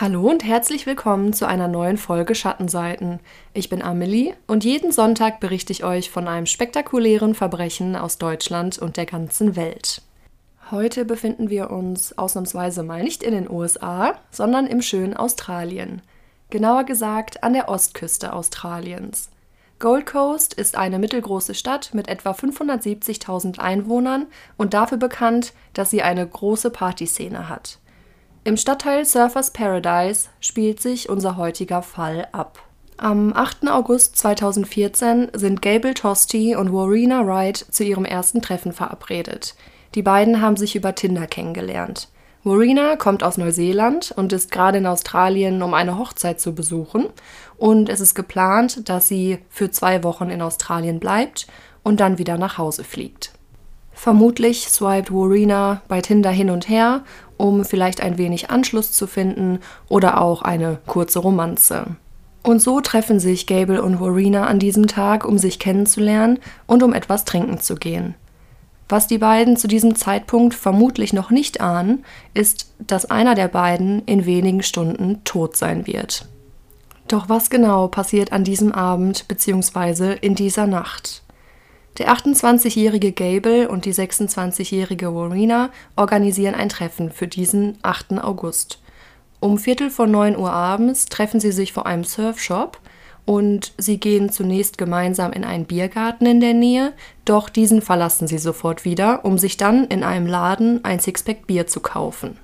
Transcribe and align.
Hallo 0.00 0.30
und 0.30 0.44
herzlich 0.44 0.86
willkommen 0.86 1.32
zu 1.32 1.48
einer 1.48 1.66
neuen 1.66 1.96
Folge 1.96 2.36
Schattenseiten. 2.36 3.18
Ich 3.52 3.68
bin 3.68 3.82
Amelie 3.82 4.32
und 4.46 4.62
jeden 4.62 4.92
Sonntag 4.92 5.40
berichte 5.40 5.72
ich 5.72 5.82
euch 5.82 6.08
von 6.08 6.28
einem 6.28 6.46
spektakulären 6.46 7.34
Verbrechen 7.34 7.96
aus 7.96 8.16
Deutschland 8.16 8.78
und 8.78 8.96
der 8.96 9.06
ganzen 9.06 9.56
Welt. 9.56 10.02
Heute 10.70 11.04
befinden 11.04 11.50
wir 11.50 11.72
uns 11.72 12.16
ausnahmsweise 12.16 12.84
mal 12.84 13.02
nicht 13.02 13.24
in 13.24 13.32
den 13.32 13.50
USA, 13.50 14.14
sondern 14.30 14.68
im 14.68 14.82
schönen 14.82 15.16
Australien. 15.16 16.00
Genauer 16.50 16.84
gesagt 16.84 17.42
an 17.42 17.52
der 17.52 17.68
Ostküste 17.68 18.34
Australiens. 18.34 19.30
Gold 19.80 20.06
Coast 20.06 20.54
ist 20.54 20.78
eine 20.78 21.00
mittelgroße 21.00 21.54
Stadt 21.54 21.92
mit 21.92 22.06
etwa 22.06 22.30
570.000 22.30 23.58
Einwohnern 23.58 24.26
und 24.56 24.74
dafür 24.74 24.98
bekannt, 24.98 25.54
dass 25.72 25.90
sie 25.90 26.02
eine 26.02 26.24
große 26.24 26.70
Partyszene 26.70 27.48
hat. 27.48 27.80
Im 28.48 28.56
Stadtteil 28.56 29.04
Surfers 29.04 29.50
Paradise 29.50 30.30
spielt 30.40 30.80
sich 30.80 31.10
unser 31.10 31.36
heutiger 31.36 31.82
Fall 31.82 32.28
ab. 32.32 32.58
Am 32.96 33.34
8. 33.34 33.68
August 33.68 34.16
2014 34.16 35.32
sind 35.34 35.60
Gable 35.60 35.92
Tosti 35.92 36.56
und 36.56 36.72
Warina 36.72 37.26
Wright 37.26 37.58
zu 37.58 37.84
ihrem 37.84 38.06
ersten 38.06 38.40
Treffen 38.40 38.72
verabredet. 38.72 39.54
Die 39.94 40.00
beiden 40.00 40.40
haben 40.40 40.56
sich 40.56 40.76
über 40.76 40.94
Tinder 40.94 41.26
kennengelernt. 41.26 42.08
Warina 42.42 42.96
kommt 42.96 43.22
aus 43.22 43.36
Neuseeland 43.36 44.14
und 44.16 44.32
ist 44.32 44.50
gerade 44.50 44.78
in 44.78 44.86
Australien, 44.86 45.62
um 45.62 45.74
eine 45.74 45.98
Hochzeit 45.98 46.40
zu 46.40 46.54
besuchen. 46.54 47.04
Und 47.58 47.90
es 47.90 48.00
ist 48.00 48.14
geplant, 48.14 48.88
dass 48.88 49.08
sie 49.08 49.40
für 49.50 49.70
zwei 49.70 50.02
Wochen 50.04 50.30
in 50.30 50.40
Australien 50.40 51.00
bleibt 51.00 51.48
und 51.82 52.00
dann 52.00 52.16
wieder 52.16 52.38
nach 52.38 52.56
Hause 52.56 52.82
fliegt. 52.82 53.37
Vermutlich 53.98 54.68
swiped 54.68 55.12
Warina 55.12 55.82
bei 55.88 56.00
Tinder 56.00 56.30
hin 56.30 56.50
und 56.50 56.68
her 56.68 57.02
um 57.38 57.64
vielleicht 57.64 58.02
ein 58.02 58.18
wenig 58.18 58.50
Anschluss 58.50 58.92
zu 58.92 59.06
finden 59.06 59.60
oder 59.88 60.20
auch 60.20 60.42
eine 60.42 60.78
kurze 60.86 61.20
Romanze. 61.20 61.96
Und 62.42 62.60
so 62.60 62.80
treffen 62.80 63.20
sich 63.20 63.46
Gable 63.46 63.82
und 63.82 64.00
Warina 64.00 64.46
an 64.46 64.58
diesem 64.58 64.86
Tag, 64.86 65.24
um 65.24 65.38
sich 65.38 65.58
kennenzulernen 65.58 66.38
und 66.66 66.82
um 66.82 66.92
etwas 66.92 67.24
trinken 67.24 67.60
zu 67.60 67.76
gehen. 67.76 68.14
Was 68.88 69.06
die 69.06 69.18
beiden 69.18 69.56
zu 69.56 69.68
diesem 69.68 69.94
Zeitpunkt 69.96 70.54
vermutlich 70.54 71.12
noch 71.12 71.30
nicht 71.30 71.60
ahnen, 71.60 72.04
ist, 72.34 72.72
dass 72.78 73.10
einer 73.10 73.34
der 73.34 73.48
beiden 73.48 74.02
in 74.06 74.24
wenigen 74.24 74.62
Stunden 74.62 75.22
tot 75.24 75.56
sein 75.56 75.86
wird. 75.86 76.26
Doch 77.06 77.28
was 77.28 77.50
genau 77.50 77.88
passiert 77.88 78.32
an 78.32 78.44
diesem 78.44 78.72
Abend 78.72 79.28
bzw. 79.28 80.16
in 80.20 80.34
dieser 80.34 80.66
Nacht? 80.66 81.22
Der 81.98 82.14
28-jährige 82.14 83.10
Gable 83.10 83.68
und 83.68 83.84
die 83.84 83.92
26-jährige 83.92 85.12
Warina 85.12 85.70
organisieren 85.96 86.54
ein 86.54 86.68
Treffen 86.68 87.10
für 87.10 87.26
diesen 87.26 87.76
8. 87.82 88.22
August. 88.22 88.80
Um 89.40 89.58
Viertel 89.58 89.90
vor 89.90 90.06
9 90.06 90.36
Uhr 90.36 90.52
abends 90.52 91.06
treffen 91.06 91.40
sie 91.40 91.50
sich 91.50 91.72
vor 91.72 91.86
einem 91.86 92.04
Surfshop 92.04 92.78
und 93.24 93.72
sie 93.78 93.98
gehen 93.98 94.30
zunächst 94.30 94.78
gemeinsam 94.78 95.32
in 95.32 95.44
einen 95.44 95.64
Biergarten 95.64 96.26
in 96.26 96.40
der 96.40 96.54
Nähe, 96.54 96.92
doch 97.24 97.48
diesen 97.48 97.82
verlassen 97.82 98.28
sie 98.28 98.38
sofort 98.38 98.84
wieder, 98.84 99.24
um 99.24 99.36
sich 99.36 99.56
dann 99.56 99.84
in 99.88 100.04
einem 100.04 100.26
Laden 100.26 100.84
ein 100.84 101.00
Sixpack 101.00 101.46
Bier 101.46 101.66
zu 101.66 101.80
kaufen. 101.80 102.38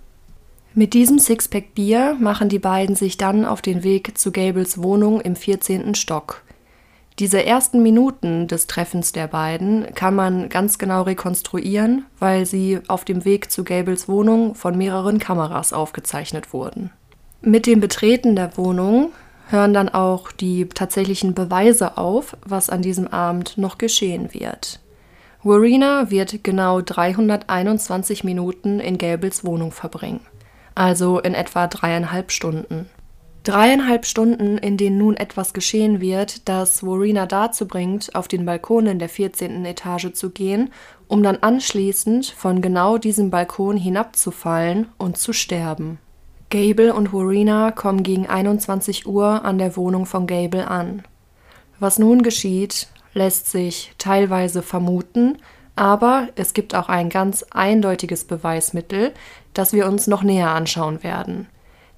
Mit 0.74 0.94
diesem 0.94 1.20
Sixpack 1.20 1.74
Bier 1.74 2.16
machen 2.18 2.48
die 2.48 2.58
beiden 2.58 2.96
sich 2.96 3.16
dann 3.16 3.44
auf 3.44 3.62
den 3.62 3.84
Weg 3.84 4.18
zu 4.18 4.32
Gables 4.32 4.82
Wohnung 4.82 5.20
im 5.20 5.36
14. 5.36 5.94
Stock. 5.94 6.43
Diese 7.20 7.44
ersten 7.44 7.80
Minuten 7.84 8.48
des 8.48 8.66
Treffens 8.66 9.12
der 9.12 9.28
beiden 9.28 9.94
kann 9.94 10.16
man 10.16 10.48
ganz 10.48 10.78
genau 10.78 11.02
rekonstruieren, 11.02 12.06
weil 12.18 12.44
sie 12.44 12.80
auf 12.88 13.04
dem 13.04 13.24
Weg 13.24 13.52
zu 13.52 13.62
Gables 13.62 14.08
Wohnung 14.08 14.56
von 14.56 14.76
mehreren 14.76 15.20
Kameras 15.20 15.72
aufgezeichnet 15.72 16.52
wurden. 16.52 16.90
Mit 17.40 17.66
dem 17.66 17.78
Betreten 17.78 18.34
der 18.34 18.56
Wohnung 18.56 19.12
hören 19.48 19.74
dann 19.74 19.90
auch 19.90 20.32
die 20.32 20.66
tatsächlichen 20.68 21.34
Beweise 21.34 21.98
auf, 21.98 22.36
was 22.44 22.68
an 22.68 22.82
diesem 22.82 23.06
Abend 23.06 23.58
noch 23.58 23.78
geschehen 23.78 24.34
wird. 24.34 24.80
Warina 25.44 26.10
wird 26.10 26.42
genau 26.42 26.80
321 26.80 28.24
Minuten 28.24 28.80
in 28.80 28.98
Gables 28.98 29.44
Wohnung 29.44 29.70
verbringen, 29.70 30.20
also 30.74 31.20
in 31.20 31.34
etwa 31.34 31.68
dreieinhalb 31.68 32.32
Stunden. 32.32 32.88
Dreieinhalb 33.44 34.06
Stunden, 34.06 34.56
in 34.56 34.78
denen 34.78 34.96
nun 34.96 35.18
etwas 35.18 35.52
geschehen 35.52 36.00
wird, 36.00 36.48
das 36.48 36.82
Warina 36.82 37.26
dazu 37.26 37.68
bringt, 37.68 38.14
auf 38.14 38.26
den 38.26 38.46
Balkon 38.46 38.86
in 38.86 38.98
der 38.98 39.10
14. 39.10 39.66
Etage 39.66 40.14
zu 40.14 40.30
gehen, 40.30 40.70
um 41.08 41.22
dann 41.22 41.36
anschließend 41.36 42.24
von 42.24 42.62
genau 42.62 42.96
diesem 42.96 43.28
Balkon 43.28 43.76
hinabzufallen 43.76 44.88
und 44.96 45.18
zu 45.18 45.34
sterben. 45.34 45.98
Gable 46.48 46.94
und 46.94 47.12
Warina 47.12 47.70
kommen 47.70 48.02
gegen 48.02 48.26
21 48.26 49.06
Uhr 49.06 49.44
an 49.44 49.58
der 49.58 49.76
Wohnung 49.76 50.06
von 50.06 50.26
Gable 50.26 50.66
an. 50.66 51.02
Was 51.78 51.98
nun 51.98 52.22
geschieht, 52.22 52.88
lässt 53.12 53.50
sich 53.50 53.92
teilweise 53.98 54.62
vermuten, 54.62 55.36
aber 55.76 56.28
es 56.36 56.54
gibt 56.54 56.74
auch 56.74 56.88
ein 56.88 57.10
ganz 57.10 57.44
eindeutiges 57.50 58.24
Beweismittel, 58.24 59.12
das 59.52 59.74
wir 59.74 59.86
uns 59.86 60.06
noch 60.06 60.22
näher 60.22 60.50
anschauen 60.50 61.02
werden. 61.02 61.46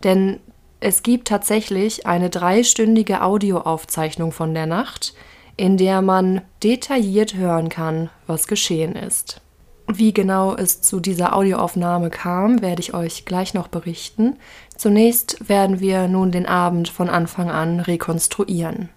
Denn 0.03 0.41
es 0.87 1.03
gibt 1.03 1.27
tatsächlich 1.27 2.07
eine 2.07 2.31
dreistündige 2.31 3.23
Audioaufzeichnung 3.23 4.31
von 4.31 4.55
der 4.55 4.67
Nacht, 4.67 5.15
in 5.57 5.77
der 5.79 6.01
man 6.01 6.43
detailliert 6.63 7.35
hören 7.35 7.71
kann, 7.71 8.09
was 8.29 8.47
geschehen 8.47 8.95
ist. 8.95 9.41
Wie 9.89 10.15
genau 10.15 10.55
es 10.55 10.83
zu 10.83 11.01
dieser 11.01 11.35
Audioaufnahme 11.35 12.11
kam, 12.11 12.63
werde 12.63 12.83
ich 12.83 12.95
euch 12.95 13.25
gleich 13.25 13.53
noch 13.53 13.67
berichten. 13.67 14.37
Zunächst 14.77 15.49
werden 15.49 15.81
wir 15.81 16.07
nun 16.07 16.31
den 16.31 16.47
Abend 16.47 16.89
von 16.89 17.11
Anfang 17.11 17.51
an 17.51 17.81
rekonstruieren. 17.81 18.89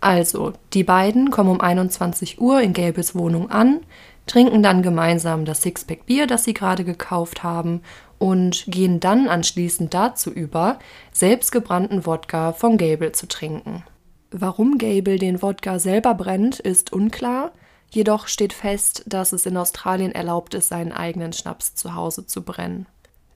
Also, 0.00 0.54
die 0.74 0.82
beiden 0.82 1.30
kommen 1.30 1.50
um 1.50 1.60
21 1.60 2.40
Uhr 2.40 2.60
in 2.62 2.72
Gelbes 2.72 3.14
Wohnung 3.14 3.48
an, 3.48 3.78
trinken 4.26 4.64
dann 4.64 4.82
gemeinsam 4.82 5.44
das 5.44 5.62
Sixpack 5.62 6.04
Bier, 6.04 6.26
das 6.26 6.42
sie 6.42 6.54
gerade 6.54 6.82
gekauft 6.82 7.44
haben, 7.44 7.82
und 8.18 8.64
gehen 8.66 9.00
dann 9.00 9.28
anschließend 9.28 9.94
dazu 9.94 10.30
über, 10.30 10.78
selbstgebrannten 11.12 12.06
Wodka 12.06 12.52
von 12.52 12.76
Gable 12.76 13.12
zu 13.12 13.26
trinken. 13.26 13.84
Warum 14.30 14.78
Gable 14.78 15.18
den 15.18 15.40
Wodka 15.40 15.78
selber 15.78 16.14
brennt, 16.14 16.58
ist 16.58 16.92
unklar, 16.92 17.52
jedoch 17.90 18.28
steht 18.28 18.52
fest, 18.52 19.04
dass 19.06 19.32
es 19.32 19.46
in 19.46 19.56
Australien 19.56 20.12
erlaubt 20.12 20.54
ist, 20.54 20.68
seinen 20.68 20.92
eigenen 20.92 21.32
Schnaps 21.32 21.74
zu 21.74 21.94
Hause 21.94 22.26
zu 22.26 22.42
brennen. 22.42 22.86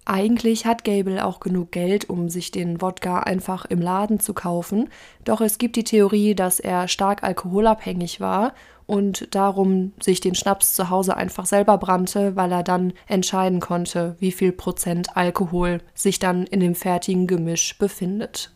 Eigentlich 0.04 0.66
hat 0.66 0.82
Gable 0.82 1.24
auch 1.24 1.38
genug 1.38 1.70
Geld, 1.70 2.10
um 2.10 2.28
sich 2.28 2.50
den 2.50 2.80
Wodka 2.82 3.20
einfach 3.20 3.64
im 3.66 3.80
Laden 3.80 4.18
zu 4.18 4.34
kaufen, 4.34 4.88
doch 5.24 5.40
es 5.40 5.58
gibt 5.58 5.76
die 5.76 5.84
Theorie, 5.84 6.34
dass 6.34 6.58
er 6.58 6.88
stark 6.88 7.22
alkoholabhängig 7.22 8.20
war 8.20 8.52
und 8.86 9.32
darum 9.32 9.92
sich 10.02 10.20
den 10.20 10.34
Schnaps 10.34 10.74
zu 10.74 10.90
Hause 10.90 11.16
einfach 11.16 11.46
selber 11.46 11.78
brannte, 11.78 12.34
weil 12.34 12.50
er 12.50 12.64
dann 12.64 12.94
entscheiden 13.06 13.60
konnte, 13.60 14.16
wie 14.18 14.32
viel 14.32 14.50
Prozent 14.50 15.16
Alkohol 15.16 15.78
sich 15.94 16.18
dann 16.18 16.46
in 16.46 16.58
dem 16.58 16.74
fertigen 16.74 17.28
Gemisch 17.28 17.78
befindet. 17.78 18.52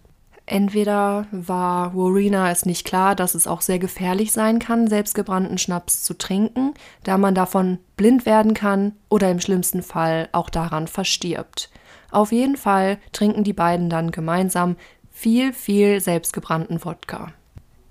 Entweder 0.47 1.27
war 1.33 1.97
Warina 1.97 2.53
es 2.53 2.67
nicht 2.67 2.87
klar, 2.87 3.17
dass 3.17 3.35
es 3.35 3.49
auch 3.49 3.61
sehr 3.61 3.81
gefährlich 3.81 4.31
sein 4.31 4.61
kann, 4.61 4.87
selbstgebrannten 4.87 5.59
Schnaps 5.59 6.05
zu 6.05 6.17
trinken, 6.17 6.75
da 7.03 7.19
man 7.19 7.35
davon 7.35 7.79
blind 7.97 8.27
werden 8.27 8.55
kann 8.55 8.93
oder 9.09 9.29
im 9.29 9.41
schlimmsten 9.41 9.83
Fall 9.83 10.29
auch 10.31 10.49
daran 10.49 10.87
verstirbt. 10.87 11.69
Auf 12.13 12.31
jeden 12.31 12.57
Fall 12.57 12.99
trinken 13.13 13.43
die 13.43 13.53
beiden 13.53 13.91
dann 13.91 14.13
gemeinsam 14.13 14.77
viel, 15.11 15.53
viel 15.53 16.01
selbstgebrannten 16.01 16.85
Wodka. 16.85 17.33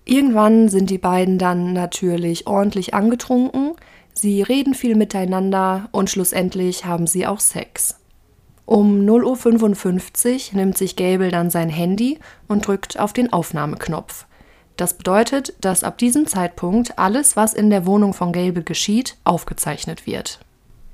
Irgendwann 0.05 0.69
sind 0.69 0.89
die 0.89 0.97
beiden 0.97 1.37
dann 1.37 1.73
natürlich 1.73 2.47
ordentlich 2.47 2.93
angetrunken, 2.93 3.73
sie 4.13 4.41
reden 4.43 4.75
viel 4.75 4.95
miteinander 4.95 5.89
und 5.91 6.09
schlussendlich 6.09 6.85
haben 6.85 7.07
sie 7.07 7.27
auch 7.27 7.41
Sex. 7.41 7.99
Um 8.65 9.01
0.55 9.01 10.51
Uhr 10.51 10.57
nimmt 10.57 10.77
sich 10.77 10.95
Gable 10.95 11.29
dann 11.29 11.49
sein 11.49 11.69
Handy 11.69 12.19
und 12.47 12.67
drückt 12.67 12.99
auf 12.99 13.13
den 13.13 13.31
Aufnahmeknopf. 13.31 14.25
Das 14.75 14.97
bedeutet, 14.97 15.53
dass 15.61 15.83
ab 15.83 15.97
diesem 15.97 16.27
Zeitpunkt 16.27 16.97
alles, 16.97 17.37
was 17.37 17.53
in 17.53 17.69
der 17.69 17.85
Wohnung 17.85 18.13
von 18.13 18.31
Gable 18.31 18.63
geschieht, 18.63 19.17
aufgezeichnet 19.23 20.05
wird. 20.05 20.39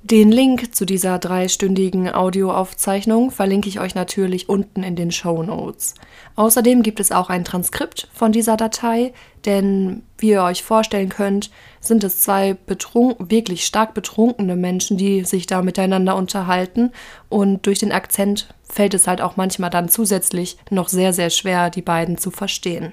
Den 0.04 0.32
Link 0.32 0.74
zu 0.74 0.86
dieser 0.86 1.20
dreistündigen 1.20 2.12
Audioaufzeichnung 2.12 3.30
verlinke 3.30 3.70
ich 3.70 3.80
euch 3.80 3.94
natürlich 3.94 4.50
unten 4.50 4.82
in 4.82 4.96
den 4.96 5.12
Show 5.12 5.44
Notes. 5.44 5.94
Außerdem 6.36 6.82
gibt 6.82 7.00
es 7.00 7.12
auch 7.12 7.30
ein 7.30 7.46
Transkript 7.46 8.10
von 8.12 8.32
dieser 8.32 8.58
Datei, 8.58 9.14
denn 9.46 10.02
wie 10.18 10.30
ihr 10.30 10.42
euch 10.42 10.64
vorstellen 10.64 11.10
könnt, 11.10 11.52
sind 11.80 12.04
es 12.04 12.20
zwei 12.20 12.58
wirklich 12.66 13.64
stark 13.64 13.94
betrunkene 13.94 14.56
Menschen, 14.56 14.98
die 14.98 15.24
sich 15.24 15.46
da 15.46 15.62
miteinander 15.62 16.16
unterhalten 16.16 16.92
und 17.30 17.68
durch 17.68 17.78
den 17.78 17.92
Akzent 17.92 18.48
fällt 18.64 18.96
es 18.96 19.06
halt 19.06 19.22
auch 19.22 19.38
manchmal 19.38 19.70
dann 19.70 19.88
zusätzlich 19.88 20.58
noch 20.72 20.90
sehr, 20.90 21.14
sehr 21.14 21.30
schwer, 21.30 21.70
die 21.70 21.84
beiden 21.84 22.18
zu 22.18 22.32
verstehen. 22.32 22.92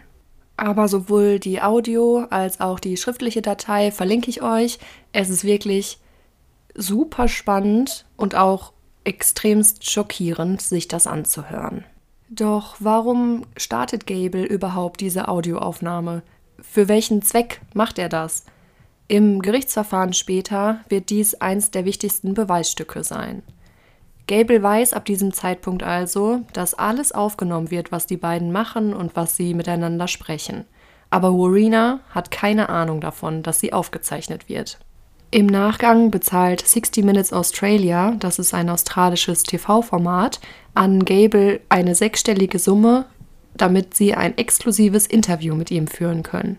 Aber 0.59 0.89
sowohl 0.89 1.39
die 1.39 1.63
Audio 1.63 2.27
als 2.29 2.61
auch 2.61 2.79
die 2.81 2.99
schriftliche 2.99 3.41
Datei 3.41 3.93
verlinke 3.93 4.29
ich 4.29 4.43
euch. 4.43 4.79
Es 5.13 5.31
ist 5.31 5.45
wirklich 5.45 5.99
super 6.79 7.29
spannend 7.29 8.07
und 8.17 8.35
auch 8.35 8.73
extremst 9.05 9.91
schockierend, 9.91 10.63
sich 10.63 10.89
das 10.89 11.07
anzuhören. 11.07 11.85
Doch 12.31 12.77
warum 12.79 13.43
startet 13.57 14.07
Gable 14.07 14.45
überhaupt 14.45 15.01
diese 15.01 15.29
Audioaufnahme? 15.29 16.23
Für 16.61 16.89
welchen 16.89 17.23
Zweck 17.23 17.61
macht 17.75 17.99
er 17.99 18.09
das? 18.09 18.45
Im 19.09 19.41
Gerichtsverfahren 19.41 20.13
später 20.13 20.81
wird 20.91 21.09
dies 21.09 21.35
eins 21.35 21.71
der 21.71 21.87
wichtigsten 21.87 22.35
Beweisstücke 22.35 23.03
sein. 23.03 23.43
Gable 24.27 24.63
weiß 24.63 24.93
ab 24.93 25.07
diesem 25.07 25.33
Zeitpunkt 25.33 25.83
also, 25.83 26.41
dass 26.53 26.75
alles 26.75 27.13
aufgenommen 27.13 27.71
wird, 27.71 27.91
was 27.91 28.05
die 28.05 28.19
beiden 28.19 28.53
machen 28.53 28.93
und 28.93 29.17
was 29.17 29.35
sie 29.37 29.55
miteinander 29.55 30.07
sprechen. 30.07 30.67
Aber 31.09 31.33
Warina 31.33 32.01
hat 32.11 32.31
keine 32.31 32.69
Ahnung 32.69 33.01
davon, 33.01 33.43
dass 33.43 33.61
sie 33.61 33.73
aufgezeichnet 33.73 34.51
wird. 34.51 34.79
Im 35.31 35.45
Nachgang 35.45 36.11
bezahlt 36.11 36.67
60 36.67 37.05
Minutes 37.05 37.35
Australia, 37.35 38.17
das 38.19 38.39
ist 38.39 38.55
ein 38.55 38.71
australisches 38.71 39.43
TV-Format, 39.43 40.41
an 40.73 41.05
Gable 41.05 41.61
eine 41.69 41.95
sechsstellige 41.95 42.59
Summe, 42.59 43.05
damit 43.55 43.93
sie 43.93 44.15
ein 44.15 44.39
exklusives 44.39 45.07
Interview 45.07 45.55
mit 45.55 45.71
ihm 45.71 45.87
führen 45.87 46.23
können. 46.23 46.57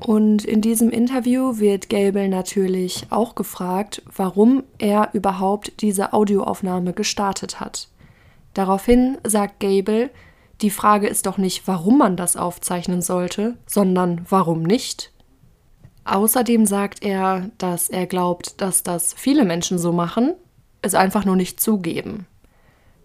Und 0.00 0.44
in 0.44 0.60
diesem 0.60 0.90
Interview 0.90 1.58
wird 1.58 1.88
Gable 1.88 2.28
natürlich 2.28 3.06
auch 3.10 3.36
gefragt, 3.36 4.02
warum 4.16 4.64
er 4.78 5.10
überhaupt 5.12 5.80
diese 5.80 6.12
Audioaufnahme 6.12 6.94
gestartet 6.94 7.60
hat. 7.60 7.86
Daraufhin 8.54 9.18
sagt 9.24 9.60
Gable, 9.60 10.10
die 10.62 10.70
Frage 10.70 11.06
ist 11.06 11.26
doch 11.26 11.38
nicht, 11.38 11.68
warum 11.68 11.98
man 11.98 12.16
das 12.16 12.36
aufzeichnen 12.36 13.02
sollte, 13.02 13.56
sondern 13.66 14.26
warum 14.28 14.64
nicht. 14.64 15.12
Außerdem 16.10 16.66
sagt 16.66 17.04
er, 17.04 17.50
dass 17.56 17.88
er 17.88 18.04
glaubt, 18.04 18.60
dass 18.60 18.82
das 18.82 19.14
viele 19.16 19.44
Menschen 19.44 19.78
so 19.78 19.92
machen, 19.92 20.34
es 20.82 20.96
einfach 20.96 21.24
nur 21.24 21.36
nicht 21.36 21.60
zugeben. 21.60 22.26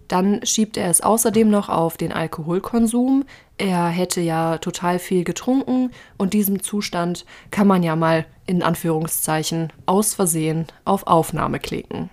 Dann 0.08 0.44
schiebt 0.44 0.76
er 0.76 0.90
es 0.90 1.02
außerdem 1.02 1.48
noch 1.48 1.70
auf 1.70 1.98
den 1.98 2.12
Alkoholkonsum. 2.12 3.26
Er 3.60 3.90
hätte 3.90 4.22
ja 4.22 4.58
total 4.58 4.98
viel 4.98 5.24
getrunken 5.24 5.92
und 6.18 6.34
diesem 6.34 6.64
Zustand 6.64 7.28
kann 7.52 7.68
man 7.68 7.84
ja 7.84 7.96
mal 7.96 8.26
in 8.48 8.64
Anführungszeichen 8.64 9.72
aus 9.86 10.16
Versehen 10.16 10.66
auf 10.84 11.06
Aufnahme 11.06 11.60
klicken. 11.60 12.10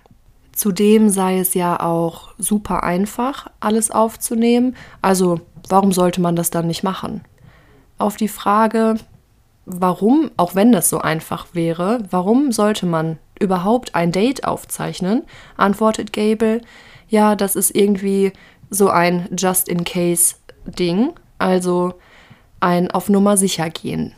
Zudem 0.51 1.09
sei 1.09 1.39
es 1.39 1.55
ja 1.55 1.79
auch 1.79 2.35
super 2.37 2.83
einfach, 2.83 3.47
alles 3.59 3.89
aufzunehmen, 3.89 4.75
also 5.01 5.41
warum 5.67 5.91
sollte 5.91 6.21
man 6.21 6.35
das 6.35 6.51
dann 6.51 6.67
nicht 6.67 6.83
machen? 6.83 7.21
Auf 7.97 8.15
die 8.15 8.27
Frage, 8.27 8.97
warum, 9.65 10.31
auch 10.37 10.55
wenn 10.55 10.71
das 10.71 10.89
so 10.89 10.99
einfach 10.99 11.47
wäre, 11.53 11.99
warum 12.09 12.51
sollte 12.51 12.85
man 12.85 13.17
überhaupt 13.39 13.95
ein 13.95 14.11
Date 14.11 14.45
aufzeichnen, 14.45 15.23
antwortet 15.57 16.13
Gable, 16.13 16.61
ja, 17.09 17.35
das 17.35 17.55
ist 17.55 17.75
irgendwie 17.75 18.33
so 18.69 18.89
ein 18.89 19.29
Just-in-Case-Ding, 19.37 21.13
also 21.37 21.93
ein 22.59 22.91
auf 22.91 23.09
Nummer 23.09 23.37
sicher 23.37 23.69
gehen. 23.69 24.13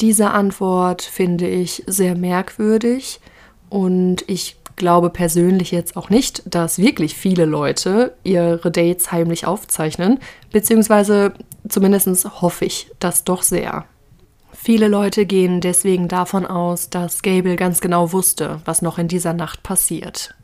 Diese 0.00 0.30
Antwort 0.30 1.02
finde 1.02 1.46
ich 1.46 1.82
sehr 1.86 2.14
merkwürdig 2.14 3.20
und 3.70 4.24
ich 4.28 4.56
glaube 4.76 5.08
persönlich 5.10 5.70
jetzt 5.70 5.96
auch 5.96 6.10
nicht, 6.10 6.42
dass 6.46 6.78
wirklich 6.78 7.14
viele 7.14 7.46
Leute 7.46 8.14
ihre 8.24 8.70
Dates 8.70 9.10
heimlich 9.10 9.46
aufzeichnen, 9.46 10.18
beziehungsweise 10.52 11.32
zumindest 11.68 12.40
hoffe 12.42 12.66
ich 12.66 12.90
das 12.98 13.24
doch 13.24 13.42
sehr. 13.42 13.86
Viele 14.58 14.88
Leute 14.88 15.26
gehen 15.26 15.60
deswegen 15.60 16.08
davon 16.08 16.44
aus, 16.44 16.90
dass 16.90 17.22
Gable 17.22 17.54
ganz 17.54 17.80
genau 17.80 18.12
wusste, 18.12 18.60
was 18.64 18.82
noch 18.82 18.98
in 18.98 19.06
dieser 19.06 19.32
Nacht 19.32 19.62
passiert. 19.62 20.34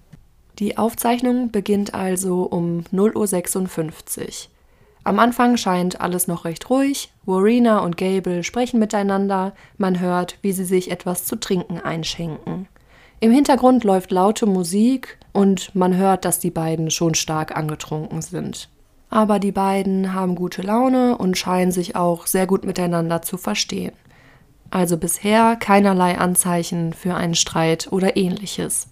Die 0.61 0.79
Aufzeichnung 0.79 1.51
beginnt 1.51 1.93
also 1.93 2.45
um 2.45 2.85
0.56 2.93 4.21
Uhr. 4.21 4.27
Am 5.03 5.19
Anfang 5.19 5.57
scheint 5.57 6.01
alles 6.01 6.29
noch 6.29 6.45
recht 6.45 6.71
ruhig. 6.71 7.13
Warina 7.27 7.81
und 7.81 7.97
Gable 7.97 8.45
sprechen 8.45 8.79
miteinander. 8.79 9.55
Man 9.77 9.99
hört, 9.99 10.39
wie 10.43 10.53
sie 10.53 10.67
sich 10.67 10.93
etwas 10.93 11.25
zu 11.25 11.35
trinken 11.35 11.81
einschenken. 11.81 12.69
Im 13.19 13.33
Hintergrund 13.33 13.83
läuft 13.83 14.13
laute 14.13 14.47
Musik 14.47 15.19
und 15.33 15.75
man 15.75 15.97
hört, 15.97 16.25
dass 16.25 16.39
die 16.39 16.51
beiden 16.53 16.93
schon 16.93 17.15
stark 17.15 17.57
angetrunken 17.57 18.23
sind. 18.23 18.69
Aber 19.11 19.39
die 19.39 19.53
beiden 19.53 20.15
haben 20.15 20.37
gute 20.37 20.63
Laune 20.63 21.19
und 21.19 21.37
scheinen 21.37 21.73
sich 21.73 21.97
auch 21.97 22.27
sehr 22.27 22.47
gut 22.47 22.65
miteinander 22.65 23.21
zu 23.23 23.37
verstehen. 23.37 23.93
Also 24.73 24.97
bisher 24.97 25.57
keinerlei 25.57 26.17
Anzeichen 26.17 26.95
für 26.95 27.15
einen 27.15 27.35
Streit 27.35 27.89
oder 27.93 28.17
ähnliches. 28.17 28.89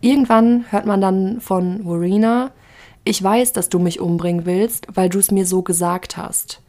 Irgendwann 0.00 0.66
hört 0.70 0.86
man 0.86 1.00
dann 1.00 1.40
von 1.40 1.84
Warina, 1.84 2.52
ich 3.02 3.20
weiß, 3.20 3.52
dass 3.52 3.68
du 3.68 3.80
mich 3.80 3.98
umbringen 3.98 4.46
willst, 4.46 4.86
weil 4.94 5.08
du 5.08 5.18
es 5.18 5.32
mir 5.32 5.46
so 5.46 5.62
gesagt 5.62 6.16
hast. 6.16 6.62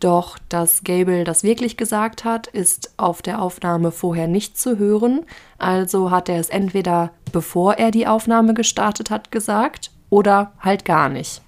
Doch 0.00 0.38
dass 0.48 0.82
Gable 0.82 1.24
das 1.24 1.42
wirklich 1.42 1.76
gesagt 1.76 2.24
hat, 2.24 2.46
ist 2.46 2.94
auf 2.96 3.20
der 3.20 3.42
Aufnahme 3.42 3.92
vorher 3.92 4.28
nicht 4.28 4.56
zu 4.58 4.78
hören, 4.78 5.20
also 5.58 6.10
hat 6.10 6.30
er 6.30 6.40
es 6.40 6.48
entweder 6.48 7.10
bevor 7.32 7.74
er 7.74 7.90
die 7.90 8.06
Aufnahme 8.06 8.54
gestartet 8.54 9.10
hat 9.10 9.30
gesagt 9.30 9.90
oder 10.08 10.52
halt 10.58 10.86
gar 10.86 11.10
nicht. 11.10 11.42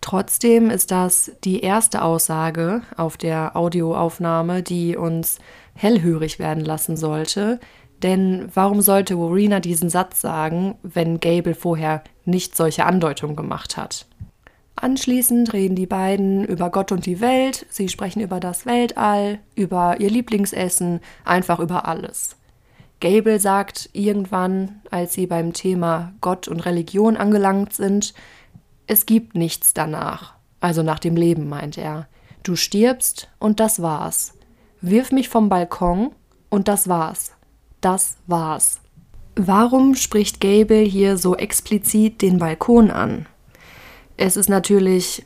Trotzdem 0.00 0.68
ist 0.68 0.90
das 0.90 1.32
die 1.44 1.60
erste 1.60 2.02
Aussage 2.02 2.82
auf 2.96 3.16
der 3.16 3.56
Audioaufnahme, 3.56 4.62
die 4.62 4.98
uns 4.98 5.38
hellhörig 5.74 6.38
werden 6.38 6.64
lassen 6.64 6.96
sollte, 6.96 7.60
denn 8.02 8.48
warum 8.52 8.80
sollte 8.82 9.18
Warina 9.18 9.60
diesen 9.60 9.88
Satz 9.88 10.20
sagen, 10.20 10.76
wenn 10.82 11.20
Gable 11.20 11.54
vorher 11.54 12.02
nicht 12.24 12.56
solche 12.56 12.84
Andeutungen 12.84 13.36
gemacht 13.36 13.76
hat? 13.76 14.06
Anschließend 14.76 15.52
reden 15.52 15.76
die 15.76 15.86
beiden 15.86 16.44
über 16.44 16.70
Gott 16.70 16.90
und 16.90 17.06
die 17.06 17.20
Welt, 17.20 17.64
sie 17.70 17.88
sprechen 17.88 18.20
über 18.20 18.40
das 18.40 18.66
Weltall, 18.66 19.38
über 19.54 20.00
ihr 20.00 20.10
Lieblingsessen, 20.10 21.00
einfach 21.24 21.60
über 21.60 21.86
alles. 21.86 22.36
Gable 23.00 23.38
sagt 23.38 23.90
irgendwann, 23.92 24.80
als 24.90 25.12
sie 25.12 25.26
beim 25.26 25.52
Thema 25.52 26.12
Gott 26.20 26.48
und 26.48 26.66
Religion 26.66 27.16
angelangt 27.16 27.72
sind, 27.72 28.14
es 28.86 29.06
gibt 29.06 29.34
nichts 29.34 29.74
danach, 29.74 30.34
also 30.60 30.82
nach 30.82 30.98
dem 30.98 31.16
Leben, 31.16 31.48
meint 31.48 31.78
er. 31.78 32.08
Du 32.42 32.56
stirbst 32.56 33.28
und 33.38 33.60
das 33.60 33.80
war's. 33.80 34.34
Wirf 34.86 35.12
mich 35.12 35.28
vom 35.28 35.48
Balkon 35.48 36.12
und 36.50 36.68
das 36.68 36.88
war's 36.88 37.34
das 37.84 38.16
war's. 38.26 38.80
Warum 39.36 39.94
spricht 39.94 40.40
Gable 40.40 40.82
hier 40.82 41.16
so 41.16 41.36
explizit 41.36 42.22
den 42.22 42.38
Balkon 42.38 42.90
an? 42.90 43.26
Es 44.16 44.36
ist 44.36 44.48
natürlich 44.48 45.24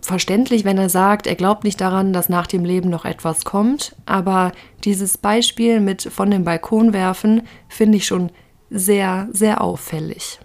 verständlich, 0.00 0.64
wenn 0.64 0.78
er 0.78 0.90
sagt, 0.90 1.26
er 1.26 1.34
glaubt 1.34 1.64
nicht 1.64 1.80
daran, 1.80 2.12
dass 2.12 2.28
nach 2.28 2.46
dem 2.46 2.64
Leben 2.64 2.88
noch 2.88 3.04
etwas 3.04 3.44
kommt, 3.44 3.96
aber 4.06 4.52
dieses 4.84 5.18
Beispiel 5.18 5.80
mit 5.80 6.02
von 6.02 6.30
dem 6.30 6.44
Balkon 6.44 6.92
werfen 6.92 7.42
finde 7.68 7.96
ich 7.96 8.06
schon 8.06 8.30
sehr, 8.70 9.28
sehr 9.32 9.60
auffällig. 9.60 10.38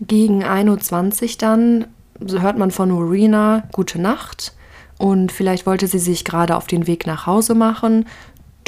Gegen 0.00 0.42
21 0.42 1.38
dann 1.38 1.86
hört 2.18 2.58
man 2.58 2.70
von 2.70 2.90
Urina 2.90 3.68
Gute 3.72 4.00
Nacht 4.00 4.54
und 4.98 5.32
vielleicht 5.32 5.66
wollte 5.66 5.86
sie 5.86 5.98
sich 5.98 6.24
gerade 6.24 6.56
auf 6.56 6.66
den 6.66 6.86
Weg 6.86 7.06
nach 7.06 7.26
Hause 7.26 7.54
machen 7.54 8.04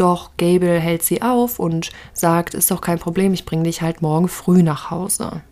doch 0.00 0.30
Gable 0.38 0.80
hält 0.80 1.02
sie 1.02 1.20
auf 1.20 1.58
und 1.58 1.90
sagt, 2.14 2.54
ist 2.54 2.70
doch 2.70 2.80
kein 2.80 2.99
Problem, 2.99 3.34
ich 3.34 3.44
bringe 3.44 3.64
dich 3.64 3.82
halt 3.82 4.00
morgen 4.00 4.28
früh 4.28 4.62
nach 4.62 4.90
Hause. 4.90 5.42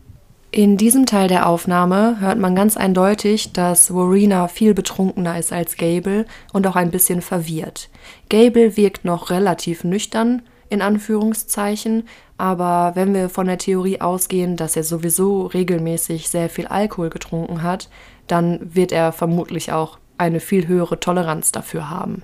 In 0.51 0.79
diesem 0.79 1.05
Teil 1.05 1.29
der 1.29 1.47
Aufnahme 1.47 2.19
hört 2.21 2.39
man 2.39 2.57
ganz 2.57 2.79
eindeutig, 2.79 3.53
dass 3.53 3.95
Warina 3.95 4.49
viel 4.49 4.73
betrunkener 4.73 5.39
ist 5.39 5.53
als 5.53 5.77
Gable 5.77 6.25
und 6.55 6.67
auch 6.67 6.77
ein 6.77 6.91
bisschen 6.91 7.21
verwirrt. 7.21 7.91
Gable 8.31 8.79
wirkt 8.79 9.05
noch 9.05 9.29
relativ 9.29 9.85
nüchtern, 9.85 10.41
in 10.71 10.81
Anführungszeichen, 10.81 12.09
aber 12.39 12.93
wenn 12.95 13.13
wir 13.13 13.29
von 13.29 13.47
der 13.47 13.59
Theorie 13.59 14.01
ausgehen, 14.01 14.57
dass 14.57 14.77
er 14.77 14.85
sowieso 14.85 15.47
regelmäßig 15.47 16.31
sehr 16.31 16.49
viel 16.49 16.67
Alkohol 16.67 17.11
getrunken 17.11 17.63
hat, 17.63 17.91
dann 18.27 18.75
wird 18.75 18.93
er 18.93 19.13
vermutlich 19.13 19.73
auch 19.73 19.99
eine 20.19 20.41
viel 20.41 20.69
höhere 20.69 21.01
Toleranz 21.01 21.53
dafür 21.53 21.91
haben. 21.91 22.23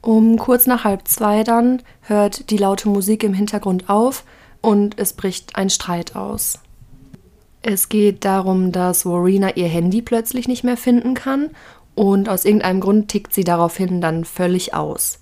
Um 0.00 0.36
kurz 0.36 0.66
nach 0.66 0.84
halb 0.84 1.08
zwei 1.08 1.44
dann 1.44 1.82
hört 2.02 2.50
die 2.50 2.58
laute 2.58 2.88
Musik 2.88 3.24
im 3.24 3.32
Hintergrund 3.32 3.88
auf 3.88 4.24
und 4.60 4.98
es 4.98 5.14
bricht 5.14 5.56
ein 5.56 5.70
Streit 5.70 6.14
aus. 6.14 6.60
Es 7.62 7.88
geht 7.88 8.26
darum, 8.26 8.72
dass 8.72 9.06
Warina 9.06 9.56
ihr 9.56 9.68
Handy 9.68 10.02
plötzlich 10.02 10.46
nicht 10.46 10.64
mehr 10.64 10.76
finden 10.76 11.14
kann 11.14 11.50
und 11.94 12.28
aus 12.28 12.44
irgendeinem 12.44 12.80
Grund 12.80 13.08
tickt 13.08 13.32
sie 13.32 13.44
daraufhin 13.44 14.02
dann 14.02 14.26
völlig 14.26 14.74
aus. 14.74 15.20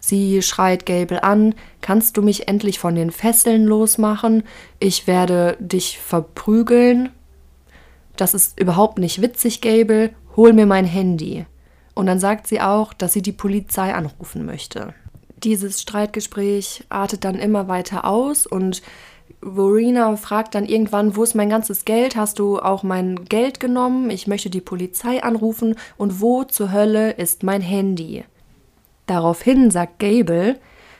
Sie 0.00 0.42
schreit 0.42 0.86
Gable 0.86 1.22
an, 1.22 1.54
kannst 1.80 2.16
du 2.16 2.22
mich 2.22 2.48
endlich 2.48 2.78
von 2.78 2.94
den 2.94 3.10
Fesseln 3.10 3.64
losmachen? 3.64 4.42
Ich 4.78 5.06
werde 5.06 5.56
dich 5.60 5.98
verprügeln. 5.98 7.10
Das 8.16 8.34
ist 8.34 8.58
überhaupt 8.58 8.98
nicht 8.98 9.22
witzig, 9.22 9.60
Gable. 9.60 10.10
Hol 10.36 10.52
mir 10.52 10.66
mein 10.66 10.84
Handy. 10.84 11.46
Und 11.94 12.06
dann 12.06 12.18
sagt 12.18 12.46
sie 12.46 12.60
auch, 12.60 12.92
dass 12.92 13.14
sie 13.14 13.22
die 13.22 13.32
Polizei 13.32 13.94
anrufen 13.94 14.44
möchte. 14.44 14.92
Dieses 15.42 15.80
Streitgespräch 15.80 16.84
artet 16.88 17.24
dann 17.24 17.36
immer 17.36 17.68
weiter 17.68 18.04
aus 18.04 18.46
und 18.46 18.82
Verena 19.42 20.16
fragt 20.16 20.54
dann 20.54 20.66
irgendwann, 20.66 21.16
wo 21.16 21.22
ist 21.22 21.34
mein 21.34 21.48
ganzes 21.48 21.84
Geld? 21.84 22.16
Hast 22.16 22.38
du 22.38 22.58
auch 22.58 22.82
mein 22.82 23.24
Geld 23.26 23.60
genommen? 23.60 24.10
Ich 24.10 24.26
möchte 24.26 24.50
die 24.50 24.60
Polizei 24.60 25.22
anrufen. 25.22 25.76
Und 25.96 26.20
wo 26.20 26.44
zur 26.44 26.72
Hölle 26.72 27.12
ist 27.12 27.42
mein 27.42 27.60
Handy? 27.60 28.24
Daraufhin 29.06 29.70
sagt 29.70 29.98
Gable, 29.98 30.58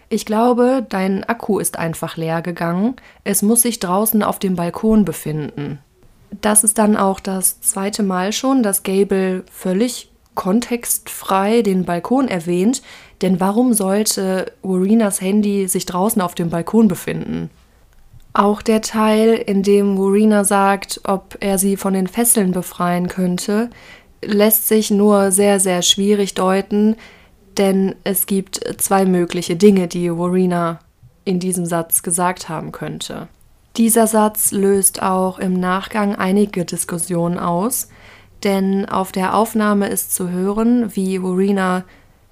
ich 0.08 0.26
glaube, 0.26 0.86
dein 0.88 1.24
Akku 1.24 1.58
ist 1.58 1.78
einfach 1.78 2.16
leer 2.16 2.40
gegangen. 2.40 2.94
Es 3.24 3.42
muss 3.42 3.62
sich 3.62 3.80
draußen 3.80 4.22
auf 4.22 4.38
dem 4.38 4.54
Balkon 4.54 5.04
befinden. 5.04 5.80
Das 6.30 6.64
ist 6.64 6.78
dann 6.78 6.96
auch 6.96 7.20
das 7.20 7.60
zweite 7.60 8.02
Mal 8.02 8.32
schon, 8.32 8.62
dass 8.62 8.82
Gable 8.82 9.44
völlig 9.50 10.10
kontextfrei 10.34 11.62
den 11.62 11.84
Balkon 11.84 12.28
erwähnt, 12.28 12.82
denn 13.22 13.40
warum 13.40 13.72
sollte 13.72 14.52
Warinas 14.62 15.20
Handy 15.20 15.66
sich 15.66 15.86
draußen 15.86 16.20
auf 16.20 16.34
dem 16.34 16.50
Balkon 16.50 16.88
befinden? 16.88 17.50
Auch 18.34 18.60
der 18.60 18.82
Teil, 18.82 19.32
in 19.32 19.62
dem 19.62 19.96
Warina 19.96 20.44
sagt, 20.44 21.00
ob 21.04 21.38
er 21.40 21.56
sie 21.58 21.78
von 21.78 21.94
den 21.94 22.06
Fesseln 22.06 22.52
befreien 22.52 23.08
könnte, 23.08 23.70
lässt 24.22 24.68
sich 24.68 24.90
nur 24.90 25.32
sehr, 25.32 25.58
sehr 25.58 25.80
schwierig 25.80 26.34
deuten, 26.34 26.96
denn 27.56 27.94
es 28.04 28.26
gibt 28.26 28.60
zwei 28.76 29.06
mögliche 29.06 29.56
Dinge, 29.56 29.88
die 29.88 30.10
Warina 30.12 30.80
in 31.24 31.40
diesem 31.40 31.64
Satz 31.64 32.02
gesagt 32.02 32.50
haben 32.50 32.72
könnte. 32.72 33.28
Dieser 33.76 34.06
Satz 34.06 34.52
löst 34.52 35.02
auch 35.02 35.38
im 35.38 35.52
Nachgang 35.52 36.14
einige 36.14 36.64
Diskussionen 36.64 37.38
aus, 37.38 37.88
denn 38.42 38.88
auf 38.88 39.12
der 39.12 39.34
Aufnahme 39.34 39.88
ist 39.88 40.14
zu 40.14 40.30
hören, 40.30 40.96
wie 40.96 41.22
Warina 41.22 41.84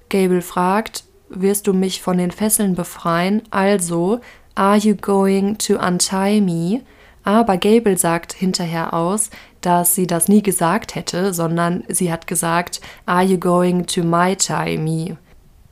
Gable 0.09 0.41
fragt, 0.41 1.03
wirst 1.29 1.67
du 1.67 1.73
mich 1.73 2.01
von 2.01 2.17
den 2.17 2.31
Fesseln 2.31 2.73
befreien, 2.73 3.43
also 3.51 4.21
Are 4.55 4.77
you 4.77 4.95
going 4.95 5.57
to 5.59 5.77
untie 5.77 6.41
me? 6.41 6.81
Aber 7.23 7.57
Gable 7.57 7.97
sagt 7.97 8.33
hinterher 8.33 8.93
aus, 8.93 9.29
dass 9.61 9.93
sie 9.93 10.07
das 10.07 10.27
nie 10.27 10.41
gesagt 10.41 10.95
hätte, 10.95 11.33
sondern 11.33 11.83
sie 11.89 12.11
hat 12.11 12.25
gesagt, 12.25 12.81
Are 13.05 13.23
you 13.23 13.37
going 13.37 13.85
to 13.85 14.03
Mai 14.03 14.35
Tai 14.35 14.77
me? 14.77 15.17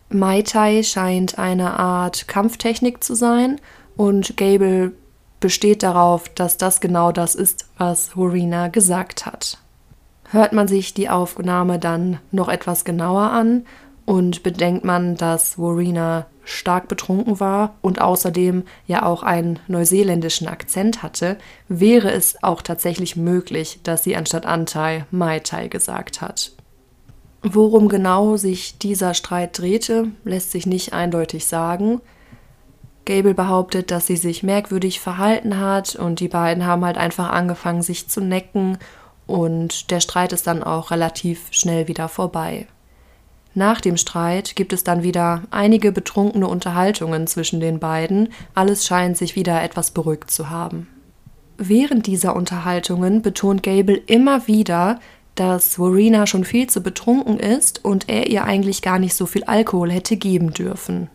Mai 0.10 0.44
Tai 0.44 0.84
scheint 0.84 1.40
eine 1.40 1.80
Art 1.80 2.28
Kampftechnik 2.28 3.04
zu 3.04 3.16
sein 3.16 3.60
und 3.96 4.38
Gable 4.38 4.94
besteht 5.44 5.84
darauf, 5.84 6.30
dass 6.30 6.56
das 6.56 6.80
genau 6.80 7.12
das 7.12 7.36
ist, 7.36 7.66
was 7.78 8.16
Warina 8.16 8.70
gesagt 8.70 9.26
hat. 9.26 9.58
Hört 10.32 10.54
man 10.54 10.70
sich 10.70 10.94
die 10.94 11.10
Aufnahme 11.10 11.80
dann 11.80 12.20
noch 12.32 12.48
etwas 12.48 12.86
genauer 12.86 13.24
an 13.32 13.66
und 14.06 14.42
bedenkt 14.42 14.86
man, 14.86 15.18
dass 15.18 15.60
Warina 15.60 16.28
stark 16.46 16.88
betrunken 16.88 17.42
war 17.42 17.76
und 17.82 18.00
außerdem 18.00 18.64
ja 18.88 19.04
auch 19.04 19.22
einen 19.22 19.60
neuseeländischen 19.68 20.48
Akzent 20.48 21.04
hatte, 21.04 21.38
wäre 21.68 22.10
es 22.10 22.42
auch 22.42 22.62
tatsächlich 22.62 23.18
möglich, 23.18 23.82
dass 23.84 24.06
sie 24.06 24.16
anstatt 24.16 24.46
Antai 24.46 25.06
Mai 25.12 25.40
Tai 25.40 25.68
gesagt 25.68 26.22
hat. 26.22 26.54
Worum 27.42 27.90
genau 27.90 28.38
sich 28.38 28.78
dieser 28.78 29.14
Streit 29.14 29.60
drehte, 29.60 30.08
lässt 30.24 30.52
sich 30.52 30.66
nicht 30.66 30.94
eindeutig 30.94 31.46
sagen. 31.48 32.00
Gable 33.06 33.34
behauptet, 33.34 33.92
dass 33.92 34.08
sie 34.08 34.16
sich 34.16 34.44
merkwürdig 34.44 35.00
verhalten 35.00 35.60
hat 35.60 35.96
und 35.96 36.20
die 36.20 36.28
beiden 36.28 36.66
haben 36.66 36.86
halt 36.86 36.98
einfach 36.98 37.30
angefangen, 37.30 37.82
sich 37.82 38.08
zu 38.10 38.22
necken 38.22 38.78
und 39.28 39.92
der 39.92 40.00
Streit 40.00 40.34
ist 40.34 40.48
dann 40.48 40.64
auch 40.64 40.92
relativ 40.92 41.48
schnell 41.52 41.88
wieder 41.88 42.08
vorbei. 42.08 42.68
Nach 43.56 43.82
dem 43.82 43.98
Streit 43.98 44.56
gibt 44.56 44.74
es 44.74 44.84
dann 44.84 45.04
wieder 45.04 45.44
einige 45.52 45.92
betrunkene 45.92 46.48
Unterhaltungen 46.48 47.28
zwischen 47.28 47.60
den 47.60 47.80
beiden, 47.80 48.30
alles 48.56 48.86
scheint 48.86 49.18
sich 49.18 49.36
wieder 49.36 49.62
etwas 49.62 49.92
beruhigt 49.92 50.32
zu 50.32 50.50
haben. 50.50 50.88
Während 51.58 52.08
dieser 52.08 52.36
Unterhaltungen 52.36 53.22
betont 53.22 53.62
Gable 53.62 54.02
immer 54.08 54.48
wieder, 54.48 55.00
dass 55.36 55.78
Warina 55.80 56.26
schon 56.26 56.46
viel 56.46 56.68
zu 56.68 56.82
betrunken 56.82 57.40
ist 57.40 57.84
und 57.86 58.10
er 58.10 58.28
ihr 58.28 58.44
eigentlich 58.44 58.82
gar 58.82 58.98
nicht 58.98 59.14
so 59.14 59.26
viel 59.26 59.44
Alkohol 59.44 59.92
hätte 59.92 60.18
geben 60.18 60.54
dürfen. 60.54 61.10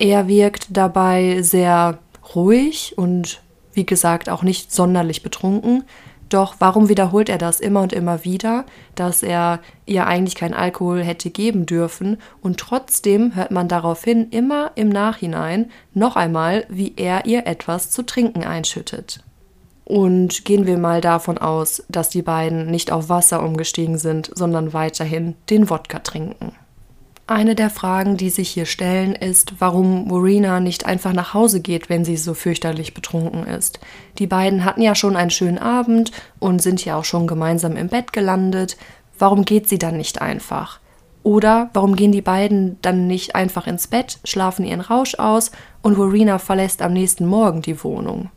Er 0.00 0.28
wirkt 0.28 0.74
dabei 0.78 1.42
sehr 1.42 1.98
ruhig 2.34 2.94
und 2.96 3.42
wie 3.74 3.84
gesagt 3.84 4.30
auch 4.30 4.42
nicht 4.42 4.72
sonderlich 4.72 5.22
betrunken, 5.22 5.84
doch 6.30 6.54
warum 6.58 6.88
wiederholt 6.88 7.28
er 7.28 7.36
das 7.36 7.60
immer 7.60 7.82
und 7.82 7.92
immer 7.92 8.24
wieder, 8.24 8.64
dass 8.94 9.22
er 9.22 9.60
ihr 9.84 10.06
eigentlich 10.06 10.36
keinen 10.36 10.54
Alkohol 10.54 11.02
hätte 11.02 11.28
geben 11.28 11.66
dürfen 11.66 12.16
und 12.40 12.56
trotzdem 12.56 13.34
hört 13.34 13.50
man 13.50 13.68
daraufhin 13.68 14.30
immer 14.30 14.70
im 14.74 14.88
Nachhinein 14.88 15.70
noch 15.92 16.16
einmal, 16.16 16.64
wie 16.70 16.94
er 16.96 17.26
ihr 17.26 17.46
etwas 17.46 17.90
zu 17.90 18.02
trinken 18.02 18.42
einschüttet. 18.44 19.22
Und 19.84 20.46
gehen 20.46 20.64
wir 20.64 20.78
mal 20.78 21.02
davon 21.02 21.36
aus, 21.36 21.82
dass 21.90 22.08
die 22.08 22.22
beiden 22.22 22.70
nicht 22.70 22.90
auf 22.90 23.10
Wasser 23.10 23.42
umgestiegen 23.42 23.98
sind, 23.98 24.30
sondern 24.34 24.72
weiterhin 24.72 25.34
den 25.50 25.68
Wodka 25.68 25.98
trinken. 25.98 26.52
Eine 27.30 27.54
der 27.54 27.70
Fragen, 27.70 28.16
die 28.16 28.28
sich 28.28 28.48
hier 28.48 28.66
stellen, 28.66 29.14
ist, 29.14 29.54
warum 29.60 30.08
Marina 30.08 30.58
nicht 30.58 30.86
einfach 30.86 31.12
nach 31.12 31.32
Hause 31.32 31.60
geht, 31.60 31.88
wenn 31.88 32.04
sie 32.04 32.16
so 32.16 32.34
fürchterlich 32.34 32.92
betrunken 32.92 33.46
ist. 33.46 33.78
Die 34.18 34.26
beiden 34.26 34.64
hatten 34.64 34.82
ja 34.82 34.96
schon 34.96 35.14
einen 35.14 35.30
schönen 35.30 35.58
Abend 35.58 36.10
und 36.40 36.60
sind 36.60 36.84
ja 36.84 36.96
auch 36.96 37.04
schon 37.04 37.28
gemeinsam 37.28 37.76
im 37.76 37.86
Bett 37.86 38.12
gelandet. 38.12 38.76
Warum 39.16 39.44
geht 39.44 39.68
sie 39.68 39.78
dann 39.78 39.96
nicht 39.96 40.20
einfach? 40.20 40.80
Oder 41.22 41.70
warum 41.72 41.94
gehen 41.94 42.10
die 42.10 42.20
beiden 42.20 42.78
dann 42.82 43.06
nicht 43.06 43.36
einfach 43.36 43.68
ins 43.68 43.86
Bett, 43.86 44.18
schlafen 44.24 44.64
ihren 44.64 44.80
Rausch 44.80 45.14
aus 45.14 45.52
und 45.82 45.96
Warina 45.96 46.40
verlässt 46.40 46.82
am 46.82 46.92
nächsten 46.92 47.26
Morgen 47.26 47.62
die 47.62 47.84
Wohnung? 47.84 48.30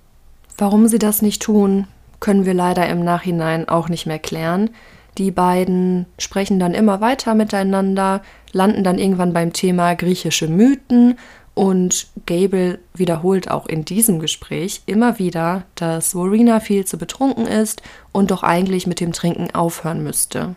Warum 0.55 0.87
sie 0.87 0.99
das 0.99 1.23
nicht 1.23 1.41
tun, 1.41 1.87
können 2.19 2.45
wir 2.45 2.53
leider 2.53 2.87
im 2.87 3.03
Nachhinein 3.03 3.67
auch 3.67 3.89
nicht 3.89 4.05
mehr 4.05 4.19
klären. 4.19 4.69
Die 5.17 5.31
beiden 5.31 6.05
sprechen 6.17 6.59
dann 6.59 6.73
immer 6.73 7.01
weiter 7.01 7.35
miteinander, 7.35 8.21
landen 8.51 8.83
dann 8.83 8.97
irgendwann 8.97 9.33
beim 9.33 9.53
Thema 9.53 9.93
griechische 9.95 10.47
Mythen 10.47 11.17
und 11.53 12.07
Gable 12.25 12.79
wiederholt 12.95 13.49
auch 13.51 13.67
in 13.67 13.85
diesem 13.85 14.19
Gespräch 14.19 14.81
immer 14.87 15.19
wieder, 15.19 15.63
dass 15.75 16.15
Warina 16.15 16.59
viel 16.59 16.85
zu 16.85 16.97
betrunken 16.97 17.45
ist 17.45 17.83
und 18.11 18.31
doch 18.31 18.41
eigentlich 18.41 18.87
mit 18.87 18.99
dem 18.99 19.13
Trinken 19.13 19.53
aufhören 19.53 20.03
müsste. 20.03 20.55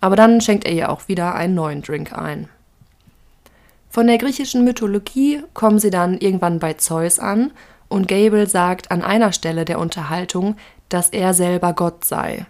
Aber 0.00 0.16
dann 0.16 0.42
schenkt 0.42 0.66
er 0.66 0.72
ihr 0.72 0.90
auch 0.90 1.08
wieder 1.08 1.34
einen 1.34 1.54
neuen 1.54 1.80
Drink 1.80 2.12
ein. 2.12 2.48
Von 3.88 4.08
der 4.08 4.18
griechischen 4.18 4.62
Mythologie 4.64 5.42
kommen 5.54 5.78
sie 5.78 5.88
dann 5.88 6.18
irgendwann 6.18 6.58
bei 6.58 6.74
Zeus 6.74 7.18
an 7.18 7.50
und 7.88 8.08
Gable 8.08 8.46
sagt 8.46 8.90
an 8.90 9.00
einer 9.00 9.32
Stelle 9.32 9.64
der 9.64 9.78
Unterhaltung, 9.78 10.56
dass 10.90 11.08
er 11.08 11.32
selber 11.32 11.72
Gott 11.72 12.04
sei. 12.04 12.46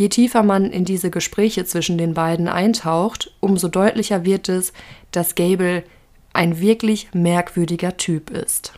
Je 0.00 0.08
tiefer 0.08 0.42
man 0.42 0.70
in 0.70 0.86
diese 0.86 1.10
Gespräche 1.10 1.66
zwischen 1.66 1.98
den 1.98 2.14
beiden 2.14 2.48
eintaucht, 2.48 3.34
umso 3.40 3.68
deutlicher 3.68 4.24
wird 4.24 4.48
es, 4.48 4.72
dass 5.10 5.34
Gable 5.34 5.84
ein 6.32 6.58
wirklich 6.58 7.08
merkwürdiger 7.12 7.98
Typ 7.98 8.30
ist. 8.30 8.72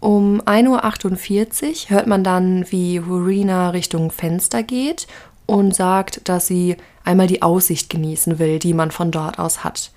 Um 0.00 0.40
1.48 0.40 1.84
Uhr 1.84 1.90
hört 1.90 2.08
man 2.08 2.24
dann, 2.24 2.68
wie 2.72 2.98
Verena 2.98 3.70
Richtung 3.70 4.10
Fenster 4.10 4.64
geht 4.64 5.06
und 5.46 5.76
sagt, 5.76 6.28
dass 6.28 6.48
sie 6.48 6.76
einmal 7.04 7.28
die 7.28 7.42
Aussicht 7.42 7.88
genießen 7.88 8.40
will, 8.40 8.58
die 8.58 8.74
man 8.74 8.90
von 8.90 9.12
dort 9.12 9.38
aus 9.38 9.62
hat. 9.62 9.92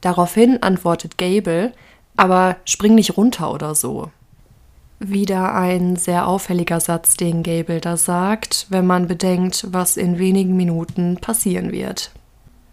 Daraufhin 0.00 0.62
antwortet 0.62 1.18
Gable, 1.18 1.74
aber 2.16 2.56
spring 2.64 2.94
nicht 2.94 3.18
runter 3.18 3.52
oder 3.52 3.74
so. 3.74 4.10
Wieder 5.04 5.52
ein 5.56 5.96
sehr 5.96 6.28
auffälliger 6.28 6.78
Satz, 6.78 7.16
den 7.16 7.42
Gable 7.42 7.80
da 7.80 7.96
sagt, 7.96 8.66
wenn 8.68 8.86
man 8.86 9.08
bedenkt, 9.08 9.66
was 9.72 9.96
in 9.96 10.20
wenigen 10.20 10.56
Minuten 10.56 11.16
passieren 11.16 11.72
wird. 11.72 12.12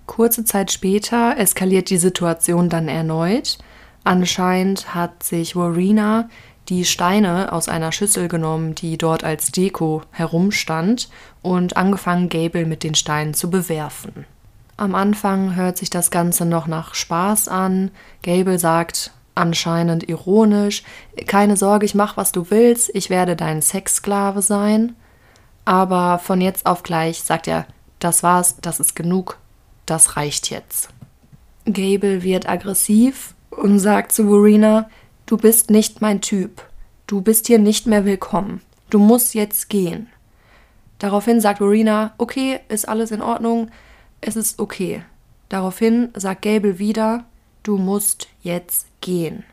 Kurze 0.06 0.46
Zeit 0.46 0.72
später 0.72 1.38
eskaliert 1.38 1.90
die 1.90 1.98
Situation 1.98 2.70
dann 2.70 2.88
erneut. 2.88 3.58
Anscheinend 4.04 4.94
hat 4.94 5.24
sich 5.24 5.56
Warina 5.56 6.30
die 6.68 6.86
Steine 6.86 7.52
aus 7.52 7.68
einer 7.68 7.92
Schüssel 7.92 8.28
genommen, 8.28 8.76
die 8.76 9.00
dort 9.00 9.24
als 9.24 9.52
Deko 9.52 10.04
herumstand, 10.12 11.10
und 11.42 11.78
angefangen, 11.78 12.30
Gable 12.30 12.68
mit 12.68 12.84
den 12.84 12.94
Steinen 12.94 13.34
zu 13.34 13.50
bewerfen. 13.50 14.26
Am 14.78 14.94
Anfang 14.94 15.56
hört 15.56 15.80
sich 15.80 15.90
das 15.90 16.12
Ganze 16.12 16.46
noch 16.46 16.68
nach 16.68 16.94
Spaß 16.94 17.48
an. 17.48 17.90
Gable 18.22 18.60
sagt, 18.60 19.14
anscheinend 19.40 20.08
ironisch, 20.08 20.84
keine 21.26 21.58
Sorge, 21.58 21.86
ich 21.86 21.96
mach, 21.96 22.18
was 22.18 22.32
du 22.32 22.50
willst, 22.50 22.92
ich 22.94 23.10
werde 23.10 23.36
dein 23.36 23.62
Sexsklave 23.62 24.42
sein. 24.42 24.96
Aber 25.66 26.20
von 26.20 26.42
jetzt 26.42 26.66
auf 26.66 26.84
gleich 26.84 27.22
sagt 27.22 27.48
er, 27.48 27.66
das 28.00 28.24
war's, 28.24 28.58
das 28.62 28.80
ist 28.80 28.96
genug, 28.96 29.38
das 29.86 30.16
reicht 30.16 30.50
jetzt. 30.50 30.90
Gable 31.66 32.24
wird 32.24 32.50
aggressiv 32.50 33.36
und 33.50 33.80
sagt 33.80 34.12
zu 34.12 34.28
Verena, 34.28 34.90
du 35.26 35.38
bist 35.38 35.70
nicht 35.70 36.02
mein 36.02 36.22
Typ, 36.22 36.64
du 37.08 37.22
bist 37.22 37.48
hier 37.48 37.60
nicht 37.60 37.86
mehr 37.86 38.06
willkommen, 38.06 38.62
du 38.90 39.00
musst 39.00 39.36
jetzt 39.36 39.70
gehen. 39.70 40.08
Daraufhin 40.98 41.40
sagt 41.40 41.60
Verena, 41.60 42.14
okay, 42.18 42.60
ist 42.68 42.88
alles 42.88 43.12
in 43.12 43.22
Ordnung, 43.22 43.70
es 44.22 44.36
ist 44.36 44.60
okay. 44.60 45.04
Daraufhin 45.50 46.10
sagt 46.16 46.42
Gable 46.42 46.80
wieder, 46.80 47.26
du 47.70 47.78
musst 47.78 48.30
jetzt 48.42 48.88
gehen. 49.00 49.44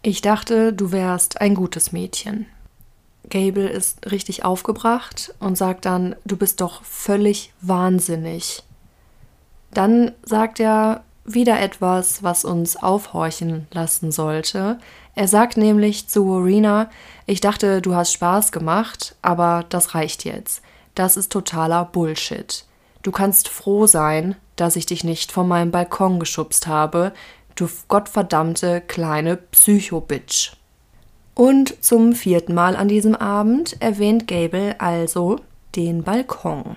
Ich 0.00 0.22
dachte, 0.22 0.72
du 0.72 0.92
wärst 0.92 1.40
ein 1.40 1.56
gutes 1.56 1.90
Mädchen. 1.90 2.46
Gable 3.28 3.68
ist 3.68 4.12
richtig 4.12 4.44
aufgebracht 4.44 5.34
und 5.40 5.58
sagt 5.58 5.84
dann, 5.84 6.14
du 6.24 6.36
bist 6.36 6.60
doch 6.60 6.84
völlig 6.84 7.52
wahnsinnig. 7.62 8.62
Dann 9.72 10.12
sagt 10.22 10.60
er 10.60 11.02
wieder 11.24 11.58
etwas, 11.58 12.22
was 12.22 12.44
uns 12.44 12.76
aufhorchen 12.76 13.66
lassen 13.72 14.12
sollte. 14.12 14.78
Er 15.16 15.26
sagt 15.26 15.56
nämlich 15.56 16.06
zu 16.06 16.28
Warina, 16.28 16.88
ich 17.26 17.40
dachte, 17.40 17.82
du 17.82 17.96
hast 17.96 18.12
Spaß 18.12 18.52
gemacht, 18.52 19.16
aber 19.20 19.64
das 19.68 19.96
reicht 19.96 20.24
jetzt. 20.24 20.62
Das 20.94 21.16
ist 21.16 21.32
totaler 21.32 21.86
Bullshit. 21.86 22.66
Du 23.02 23.10
kannst 23.10 23.48
froh 23.48 23.88
sein, 23.88 24.36
dass 24.54 24.76
ich 24.76 24.86
dich 24.86 25.02
nicht 25.02 25.32
von 25.32 25.48
meinem 25.48 25.72
Balkon 25.72 26.20
geschubst 26.20 26.68
habe, 26.68 27.12
du 27.54 27.68
gottverdammte 27.88 28.80
kleine 28.80 29.36
Psycho-Bitch. 29.36 30.52
Und 31.34 31.82
zum 31.84 32.12
vierten 32.12 32.54
Mal 32.54 32.76
an 32.76 32.88
diesem 32.88 33.14
Abend 33.16 33.80
erwähnt 33.80 34.28
Gable 34.28 34.80
also 34.80 35.40
den 35.74 36.04
Balkon. 36.04 36.76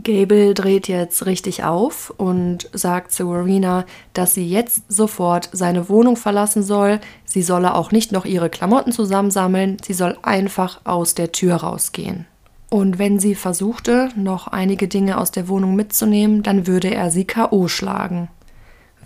Gable 0.00 0.54
dreht 0.54 0.86
jetzt 0.86 1.26
richtig 1.26 1.64
auf 1.64 2.14
und 2.16 2.70
sagt 2.72 3.10
zu 3.10 3.24
Rowena, 3.24 3.84
dass 4.12 4.34
sie 4.34 4.48
jetzt 4.48 4.82
sofort 4.88 5.48
seine 5.52 5.88
Wohnung 5.88 6.16
verlassen 6.16 6.62
soll. 6.62 7.00
Sie 7.24 7.42
solle 7.42 7.74
auch 7.74 7.90
nicht 7.90 8.12
noch 8.12 8.24
ihre 8.24 8.48
Klamotten 8.48 8.92
zusammensammeln, 8.92 9.78
sie 9.84 9.94
soll 9.94 10.16
einfach 10.22 10.80
aus 10.84 11.14
der 11.14 11.32
Tür 11.32 11.56
rausgehen. 11.56 12.26
Und 12.70 12.98
wenn 12.98 13.18
sie 13.18 13.34
versuchte, 13.34 14.10
noch 14.14 14.46
einige 14.46 14.86
Dinge 14.86 15.18
aus 15.18 15.32
der 15.32 15.48
Wohnung 15.48 15.74
mitzunehmen, 15.74 16.42
dann 16.42 16.66
würde 16.66 16.94
er 16.94 17.10
sie 17.10 17.26
KO 17.26 17.66
schlagen. 17.66 18.28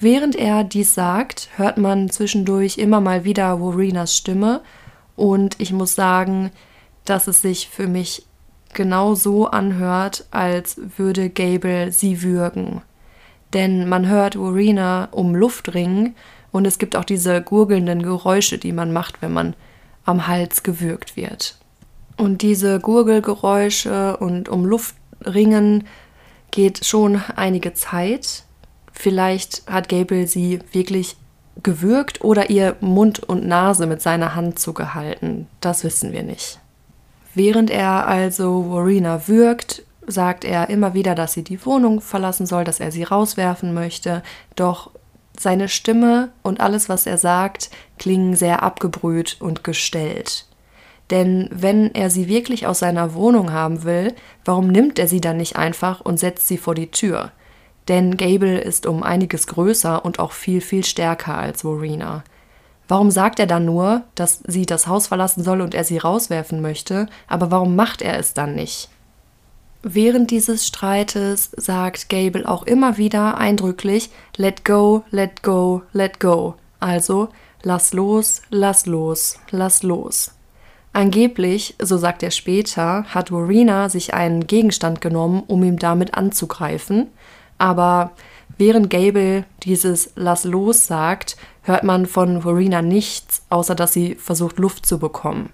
Während 0.02 0.34
er 0.34 0.64
dies 0.64 0.94
sagt, 0.94 1.48
hört 1.54 1.78
man 1.78 2.10
zwischendurch 2.10 2.76
immer 2.76 3.00
mal 3.00 3.22
wieder 3.22 3.60
Worenas 3.60 4.16
Stimme 4.16 4.60
und 5.14 5.54
ich 5.60 5.72
muss 5.72 5.94
sagen, 5.94 6.50
dass 7.04 7.28
es 7.28 7.40
sich 7.40 7.68
für 7.68 7.86
mich 7.86 8.26
genau 8.74 9.14
so 9.14 9.46
anhört, 9.46 10.26
als 10.32 10.76
würde 10.96 11.30
Gable 11.30 11.92
sie 11.92 12.20
würgen. 12.20 12.82
Denn 13.52 13.88
man 13.88 14.08
hört 14.08 14.36
Warina 14.36 15.06
um 15.12 15.36
Luft 15.36 15.72
ringen 15.72 16.16
und 16.50 16.66
es 16.66 16.80
gibt 16.80 16.96
auch 16.96 17.04
diese 17.04 17.40
gurgelnden 17.40 18.02
Geräusche, 18.02 18.58
die 18.58 18.72
man 18.72 18.92
macht, 18.92 19.22
wenn 19.22 19.32
man 19.32 19.54
am 20.04 20.26
Hals 20.26 20.64
gewürgt 20.64 21.14
wird. 21.14 21.56
Und 22.16 22.42
diese 22.42 22.80
Gurgelgeräusche 22.80 24.16
und 24.16 24.48
um 24.48 24.64
Luft 24.64 24.96
ringen 25.24 25.86
geht 26.50 26.84
schon 26.84 27.22
einige 27.36 27.72
Zeit. 27.74 28.42
Vielleicht 28.92 29.62
hat 29.66 29.88
Gable 29.88 30.26
sie 30.26 30.60
wirklich 30.72 31.16
gewürgt 31.62 32.22
oder 32.22 32.50
ihr 32.50 32.76
Mund 32.80 33.20
und 33.20 33.46
Nase 33.46 33.86
mit 33.86 34.00
seiner 34.00 34.34
Hand 34.34 34.58
zugehalten. 34.58 35.48
Das 35.60 35.84
wissen 35.84 36.12
wir 36.12 36.22
nicht. 36.22 36.58
Während 37.34 37.70
er 37.70 38.06
also 38.06 38.70
Warina 38.70 39.26
würgt, 39.26 39.82
sagt 40.06 40.44
er 40.44 40.68
immer 40.70 40.94
wieder, 40.94 41.14
dass 41.14 41.32
sie 41.32 41.44
die 41.44 41.64
Wohnung 41.64 42.00
verlassen 42.00 42.46
soll, 42.46 42.64
dass 42.64 42.80
er 42.80 42.92
sie 42.92 43.04
rauswerfen 43.04 43.72
möchte. 43.72 44.22
Doch 44.56 44.90
seine 45.38 45.68
Stimme 45.68 46.30
und 46.42 46.60
alles, 46.60 46.88
was 46.88 47.06
er 47.06 47.18
sagt, 47.18 47.70
klingen 47.98 48.36
sehr 48.36 48.62
abgebrüht 48.62 49.36
und 49.40 49.64
gestellt. 49.64 50.46
Denn 51.10 51.48
wenn 51.52 51.94
er 51.94 52.10
sie 52.10 52.28
wirklich 52.28 52.66
aus 52.66 52.78
seiner 52.78 53.14
Wohnung 53.14 53.52
haben 53.52 53.82
will, 53.84 54.14
warum 54.44 54.68
nimmt 54.68 54.98
er 54.98 55.08
sie 55.08 55.20
dann 55.20 55.36
nicht 55.36 55.56
einfach 55.56 56.00
und 56.00 56.18
setzt 56.18 56.48
sie 56.48 56.58
vor 56.58 56.74
die 56.74 56.90
Tür? 56.90 57.32
Denn 57.88 58.16
Gable 58.16 58.60
ist 58.60 58.86
um 58.86 59.02
einiges 59.02 59.46
größer 59.46 60.04
und 60.04 60.18
auch 60.18 60.32
viel, 60.32 60.60
viel 60.60 60.84
stärker 60.84 61.36
als 61.36 61.64
Warina. 61.64 62.22
Warum 62.88 63.10
sagt 63.10 63.38
er 63.38 63.46
dann 63.46 63.64
nur, 63.64 64.02
dass 64.14 64.40
sie 64.46 64.66
das 64.66 64.86
Haus 64.86 65.06
verlassen 65.06 65.42
soll 65.42 65.60
und 65.60 65.74
er 65.74 65.84
sie 65.84 65.98
rauswerfen 65.98 66.60
möchte, 66.60 67.06
aber 67.26 67.50
warum 67.50 67.74
macht 67.74 68.02
er 68.02 68.18
es 68.18 68.34
dann 68.34 68.54
nicht? 68.54 68.88
Während 69.82 70.30
dieses 70.30 70.66
Streites 70.66 71.50
sagt 71.56 72.08
Gable 72.08 72.48
auch 72.48 72.62
immer 72.62 72.98
wieder 72.98 73.38
eindrücklich 73.38 74.10
Let 74.36 74.64
go, 74.64 75.02
let 75.10 75.42
go, 75.42 75.82
let 75.92 76.20
go. 76.20 76.54
Also 76.78 77.30
lass 77.62 77.92
los, 77.92 78.42
lass 78.50 78.86
los, 78.86 79.38
lass 79.50 79.82
los. 79.82 80.32
Angeblich, 80.92 81.74
so 81.80 81.96
sagt 81.96 82.22
er 82.22 82.30
später, 82.30 83.04
hat 83.04 83.32
Warina 83.32 83.88
sich 83.88 84.12
einen 84.12 84.46
Gegenstand 84.46 85.00
genommen, 85.00 85.42
um 85.46 85.64
ihm 85.64 85.78
damit 85.78 86.14
anzugreifen, 86.14 87.08
aber 87.62 88.10
während 88.58 88.90
Gable 88.90 89.44
dieses 89.62 90.10
Lass 90.16 90.42
los 90.42 90.88
sagt, 90.88 91.36
hört 91.62 91.84
man 91.84 92.06
von 92.06 92.42
Verena 92.42 92.82
nichts, 92.82 93.42
außer 93.50 93.76
dass 93.76 93.92
sie 93.92 94.16
versucht, 94.16 94.58
Luft 94.58 94.84
zu 94.84 94.98
bekommen. 94.98 95.50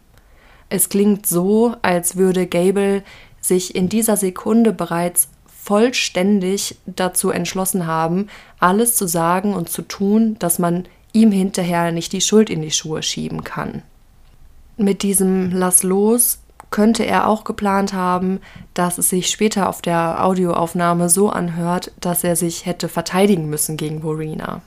Es 0.71 0.88
klingt 0.88 1.27
so, 1.27 1.75
als 1.83 2.16
würde 2.16 2.47
Gable 2.47 3.03
sich 3.42 3.75
in 3.75 3.90
dieser 3.90 4.16
Sekunde 4.16 4.73
bereits 4.73 5.29
vollständig 5.47 6.77
dazu 6.87 7.29
entschlossen 7.29 7.87
haben, 7.87 8.29
alles 8.59 8.97
zu 8.97 9.07
sagen 9.07 9.53
und 9.53 9.68
zu 9.68 9.83
tun, 9.83 10.37
dass 10.38 10.59
man 10.59 10.87
ihm 11.12 11.31
hinterher 11.31 11.92
nicht 11.92 12.14
die 12.14 12.23
Schuld 12.23 12.49
in 12.49 12.62
die 12.62 12.71
Schuhe 12.71 13.03
schieben 13.03 13.44
kann. 13.44 13.83
Mit 14.79 15.03
diesem 15.03 15.51
Lass 15.53 15.83
los 15.83 16.38
könnte 16.70 17.04
er 17.04 17.28
auch 17.28 17.44
geplant 17.44 17.92
haben, 17.92 18.40
dass 18.74 18.98
es 18.98 19.09
sich 19.09 19.31
später 19.31 19.68
auf 19.68 19.83
der 19.83 20.24
Audioaufnahme 20.24 21.09
so 21.09 21.31
anhört, 21.31 21.92
dass 22.00 22.24
er 22.24 22.37
sich 22.37 22.66
hätte 22.66 22.88
verteidigen 22.88 23.48
müssen 23.48 23.76
gegen 23.76 24.02
Verena. 24.02 24.62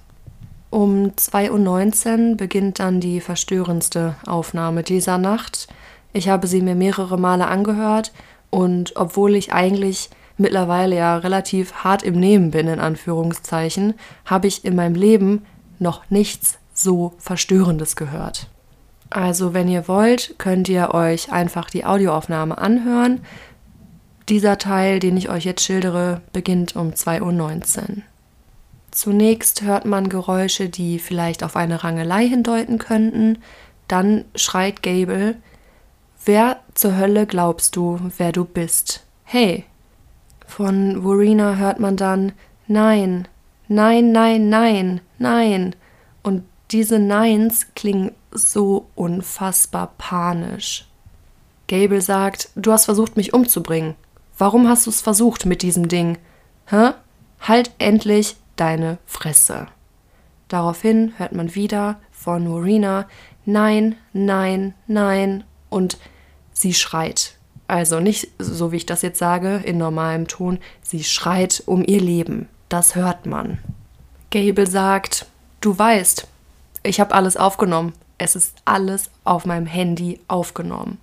Um 0.70 1.12
2.19 1.18 2.32
Uhr 2.32 2.38
beginnt 2.38 2.80
dann 2.80 3.02
die 3.02 3.20
verstörendste 3.20 4.16
Aufnahme 4.26 4.84
dieser 4.84 5.18
Nacht. 5.18 5.68
Ich 6.14 6.30
habe 6.30 6.48
sie 6.48 6.62
mir 6.62 6.76
mehrere 6.76 7.18
Male 7.18 7.48
angehört 7.48 8.14
und 8.50 8.96
obwohl 8.96 9.36
ich 9.36 9.54
eigentlich 9.54 10.10
mittlerweile 10.38 10.96
ja 10.96 11.18
relativ 11.18 11.74
hart 11.84 12.04
im 12.04 12.20
Nehmen 12.20 12.52
bin, 12.52 12.68
in 12.68 12.80
Anführungszeichen, 12.80 13.96
habe 14.26 14.48
ich 14.48 14.66
in 14.66 14.76
meinem 14.76 14.96
Leben 14.96 15.46
noch 15.78 16.10
nichts 16.10 16.58
so 16.74 17.14
Verstörendes 17.18 17.96
gehört. 17.96 18.48
Also, 19.12 19.54
wenn 19.54 19.68
ihr 19.68 19.90
wollt, 19.90 20.36
könnt 20.38 20.70
ihr 20.70 20.94
euch 20.94 21.34
einfach 21.34 21.70
die 21.70 21.84
Audioaufnahme 21.84 22.58
anhören. 22.58 23.20
Dieser 24.30 24.58
Teil, 24.58 25.00
den 25.00 25.18
ich 25.18 25.30
euch 25.30 25.44
jetzt 25.44 25.64
schildere, 25.64 26.22
beginnt 26.32 26.78
um 26.78 26.92
2.19 26.92 27.80
Uhr. 27.82 28.04
Zunächst 28.90 29.64
hört 29.64 29.84
man 29.84 30.08
Geräusche, 30.08 30.70
die 30.70 30.98
vielleicht 30.98 31.44
auf 31.44 31.58
eine 31.58 31.84
Rangelei 31.84 32.26
hindeuten 32.26 32.78
könnten. 32.78 33.40
Dann 33.90 34.24
schreit 34.34 34.82
Gable: 34.82 35.36
Wer 36.24 36.62
zur 36.74 36.98
Hölle 36.98 37.26
glaubst 37.26 37.76
du, 37.76 38.00
wer 38.18 38.32
du 38.32 38.46
bist? 38.46 39.06
Hey! 39.26 39.66
Von 40.48 41.04
Warina 41.04 41.56
hört 41.56 41.82
man 41.82 41.98
dann: 41.98 42.32
Nein, 42.68 43.28
nein, 43.68 44.14
nein, 44.14 44.48
nein, 44.48 45.02
nein. 45.18 45.76
Und 46.24 46.44
diese 46.72 46.98
Neins 46.98 47.68
klingen 47.76 48.12
so 48.32 48.88
unfassbar 48.96 49.94
panisch. 49.98 50.88
Gable 51.68 52.02
sagt: 52.02 52.50
Du 52.56 52.72
hast 52.72 52.86
versucht, 52.86 53.18
mich 53.18 53.34
umzubringen. 53.34 53.96
Warum 54.38 54.68
hast 54.68 54.86
du 54.86 54.90
es 54.90 55.02
versucht 55.02 55.46
mit 55.46 55.62
diesem 55.62 55.88
Ding? 55.88 56.18
Hä? 56.66 56.92
Halt 57.40 57.72
endlich 57.78 58.36
deine 58.56 58.98
Fresse. 59.06 59.68
Daraufhin 60.48 61.14
hört 61.18 61.34
man 61.34 61.56
wieder 61.56 62.00
von 62.12 62.44
Norina 62.44 63.08
Nein, 63.46 63.96
nein, 64.14 64.76
nein 64.88 65.44
und 65.70 65.98
sie 66.54 66.74
schreit. 66.74 67.36
Also 67.68 68.00
nicht 68.00 68.28
so 68.38 68.72
wie 68.72 68.78
ich 68.78 68.86
das 68.86 69.02
jetzt 69.02 69.18
sage, 69.18 69.62
in 69.64 69.78
normalem 69.78 70.28
Ton, 70.28 70.60
sie 70.84 71.04
schreit 71.04 71.64
um 71.66 71.84
ihr 71.84 72.02
Leben. 72.02 72.50
Das 72.70 72.96
hört 72.96 73.26
man. 73.26 73.60
Gable 74.30 74.68
sagt, 74.68 75.26
du 75.62 75.78
weißt, 75.78 76.28
ich 76.84 77.00
habe 77.00 77.16
alles 77.16 77.38
aufgenommen. 77.38 77.94
Es 78.24 78.36
ist 78.36 78.58
alles 78.66 79.10
auf 79.24 79.48
meinem 79.48 79.66
Handy 79.66 80.20
aufgenommen. 80.28 81.00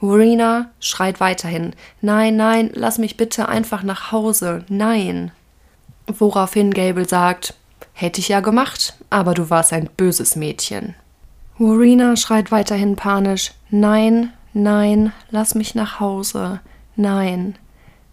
Marina 0.00 0.70
schreit 0.78 1.18
weiterhin, 1.18 1.74
nein, 2.00 2.36
nein, 2.36 2.70
lass 2.72 2.98
mich 2.98 3.16
bitte 3.16 3.48
einfach 3.48 3.82
nach 3.82 4.12
Hause, 4.12 4.64
nein. 4.68 5.32
Woraufhin 6.06 6.72
Gable 6.72 7.08
sagt, 7.08 7.54
hätte 7.94 8.20
ich 8.20 8.28
ja 8.28 8.38
gemacht, 8.38 8.94
aber 9.10 9.34
du 9.34 9.50
warst 9.50 9.72
ein 9.72 9.90
böses 9.96 10.36
Mädchen. 10.36 10.94
Warina 11.58 12.14
schreit 12.14 12.52
weiterhin 12.52 12.94
panisch, 12.94 13.50
nein, 13.70 14.32
nein, 14.52 15.12
lass 15.30 15.56
mich 15.56 15.74
nach 15.74 15.98
Hause, 15.98 16.60
nein. 16.94 17.58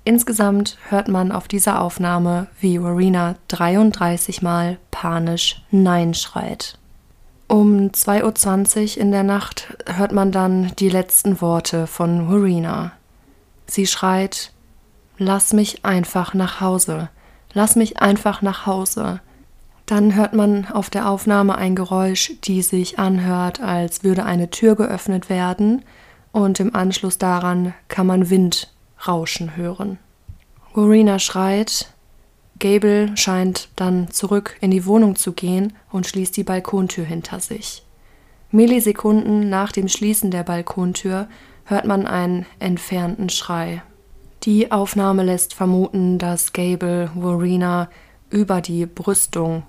Insgesamt 0.06 0.80
hört 0.90 1.08
man 1.08 1.32
auf 1.32 1.48
dieser 1.48 1.80
Aufnahme, 1.80 2.48
wie 2.60 2.82
Warina 2.82 3.36
33 3.50 4.42
Mal 4.42 4.80
panisch 4.90 5.62
Nein 5.70 6.16
schreit. 6.16 6.80
Um 7.54 7.92
2.20 7.92 8.96
Uhr 8.96 9.02
in 9.04 9.12
der 9.12 9.22
Nacht 9.22 9.78
hört 9.86 10.12
man 10.12 10.32
dann 10.32 10.72
die 10.80 10.90
letzten 10.90 11.40
Worte 11.40 11.86
von 11.86 12.28
Warina. 12.28 12.94
Sie 13.68 13.86
schreit, 13.86 14.52
Lass 15.20 15.54
mich 15.54 15.86
einfach 15.86 16.34
nach 16.34 16.62
Hause 16.62 17.10
lass 17.54 17.76
mich 17.76 18.00
einfach 18.00 18.42
nach 18.42 18.66
Hause. 18.66 19.22
Dann 19.86 20.16
hört 20.16 20.34
man 20.34 20.68
auf 20.68 20.90
der 20.90 21.08
Aufnahme 21.10 21.56
ein 21.56 21.76
Geräusch, 21.76 22.34
die 22.44 22.62
sich 22.62 23.00
anhört, 23.00 23.62
als 23.62 24.04
würde 24.04 24.26
eine 24.26 24.50
Tür 24.50 24.76
geöffnet 24.76 25.30
werden. 25.30 25.84
und 26.32 26.60
im 26.60 26.74
Anschluss 26.76 27.20
daran 27.20 27.76
kann 27.90 28.08
man 28.08 28.32
Wind 28.32 28.74
rauschen 29.08 29.56
hören. 29.56 30.00
Rowena 30.76 31.20
schreit, 31.20 31.93
Gable 32.60 33.16
scheint 33.18 33.70
dann 33.76 34.10
zurück 34.10 34.58
in 34.62 34.72
die 34.72 34.86
Wohnung 34.86 35.16
zu 35.16 35.34
gehen 35.34 35.74
und 35.92 36.08
schließt 36.08 36.36
die 36.38 36.44
Balkontür 36.44 37.06
hinter 37.06 37.40
sich. 37.40 37.84
Millisekunden 38.52 39.50
nach 39.50 39.72
dem 39.72 39.88
Schließen 39.88 40.32
der 40.32 40.44
Balkontür 40.44 41.28
hört 41.66 41.86
man 41.86 42.06
einen 42.06 42.46
entfernten 42.60 43.30
Schrei. 43.30 43.82
Die 44.44 44.72
Aufnahme 44.72 45.24
lässt 45.24 45.54
vermuten, 45.54 46.20
dass 46.20 46.54
Gable 46.54 47.10
Rowena 47.16 47.90
über 48.30 48.62
die 48.62 48.86
Brüstung 48.86 49.64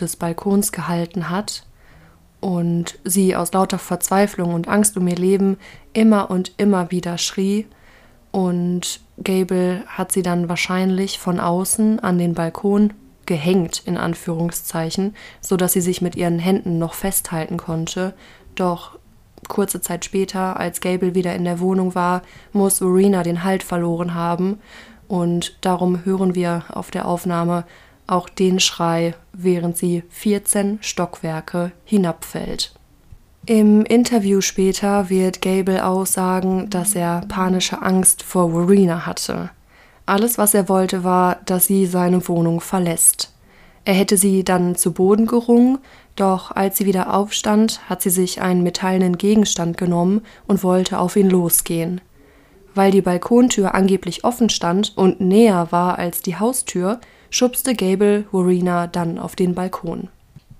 des 0.00 0.16
Balkons 0.16 0.72
gehalten 0.72 1.30
hat 1.30 1.66
und 2.40 2.98
sie 3.04 3.36
aus 3.36 3.52
lauter 3.52 3.78
Verzweiflung 3.78 4.54
und 4.54 4.68
Angst 4.68 4.96
um 4.96 5.06
ihr 5.08 5.16
Leben 5.16 5.58
immer 5.92 6.30
und 6.30 6.52
immer 6.56 6.90
wieder 6.90 7.18
schrie 7.18 7.66
und 8.30 9.00
Gable 9.22 9.82
hat 9.86 10.12
sie 10.12 10.22
dann 10.22 10.48
wahrscheinlich 10.48 11.18
von 11.18 11.40
außen 11.40 12.00
an 12.00 12.18
den 12.18 12.34
Balkon 12.34 12.92
gehängt, 13.26 13.82
in 13.84 13.96
Anführungszeichen, 13.96 15.14
so 15.40 15.56
dass 15.56 15.72
sie 15.72 15.80
sich 15.80 16.00
mit 16.00 16.16
ihren 16.16 16.38
Händen 16.38 16.78
noch 16.78 16.94
festhalten 16.94 17.56
konnte. 17.56 18.14
Doch 18.54 18.98
kurze 19.48 19.80
Zeit 19.80 20.04
später, 20.04 20.58
als 20.58 20.80
Gable 20.80 21.14
wieder 21.14 21.34
in 21.34 21.44
der 21.44 21.60
Wohnung 21.60 21.94
war, 21.94 22.22
muss 22.52 22.78
Verena 22.78 23.22
den 23.22 23.44
Halt 23.44 23.62
verloren 23.62 24.14
haben 24.14 24.58
und 25.08 25.58
darum 25.62 26.04
hören 26.04 26.34
wir 26.34 26.64
auf 26.70 26.90
der 26.90 27.06
Aufnahme 27.06 27.64
auch 28.06 28.28
den 28.28 28.60
Schrei, 28.60 29.14
während 29.32 29.76
sie 29.76 30.02
14 30.08 30.78
Stockwerke 30.80 31.72
hinabfällt. 31.84 32.77
Im 33.48 33.86
Interview 33.86 34.42
später 34.42 35.08
wird 35.08 35.40
Gable 35.40 35.86
aussagen, 35.86 36.68
dass 36.68 36.94
er 36.94 37.22
panische 37.28 37.80
Angst 37.80 38.22
vor 38.22 38.50
Verena 38.50 39.06
hatte. 39.06 39.48
Alles, 40.04 40.36
was 40.36 40.52
er 40.52 40.68
wollte, 40.68 41.02
war, 41.02 41.38
dass 41.46 41.66
sie 41.66 41.86
seine 41.86 42.28
Wohnung 42.28 42.60
verlässt. 42.60 43.32
Er 43.86 43.94
hätte 43.94 44.18
sie 44.18 44.44
dann 44.44 44.76
zu 44.76 44.92
Boden 44.92 45.24
gerungen, 45.24 45.78
doch 46.14 46.50
als 46.50 46.76
sie 46.76 46.84
wieder 46.84 47.14
aufstand, 47.14 47.80
hat 47.88 48.02
sie 48.02 48.10
sich 48.10 48.42
einen 48.42 48.62
metallenen 48.62 49.16
Gegenstand 49.16 49.78
genommen 49.78 50.20
und 50.46 50.62
wollte 50.62 50.98
auf 50.98 51.16
ihn 51.16 51.30
losgehen. 51.30 52.02
Weil 52.74 52.90
die 52.90 53.00
Balkontür 53.00 53.74
angeblich 53.74 54.24
offen 54.24 54.50
stand 54.50 54.92
und 54.94 55.22
näher 55.22 55.68
war 55.70 55.98
als 55.98 56.20
die 56.20 56.36
Haustür, 56.36 57.00
schubste 57.30 57.74
Gable 57.74 58.26
Verena 58.30 58.86
dann 58.86 59.18
auf 59.18 59.36
den 59.36 59.54
Balkon. 59.54 60.10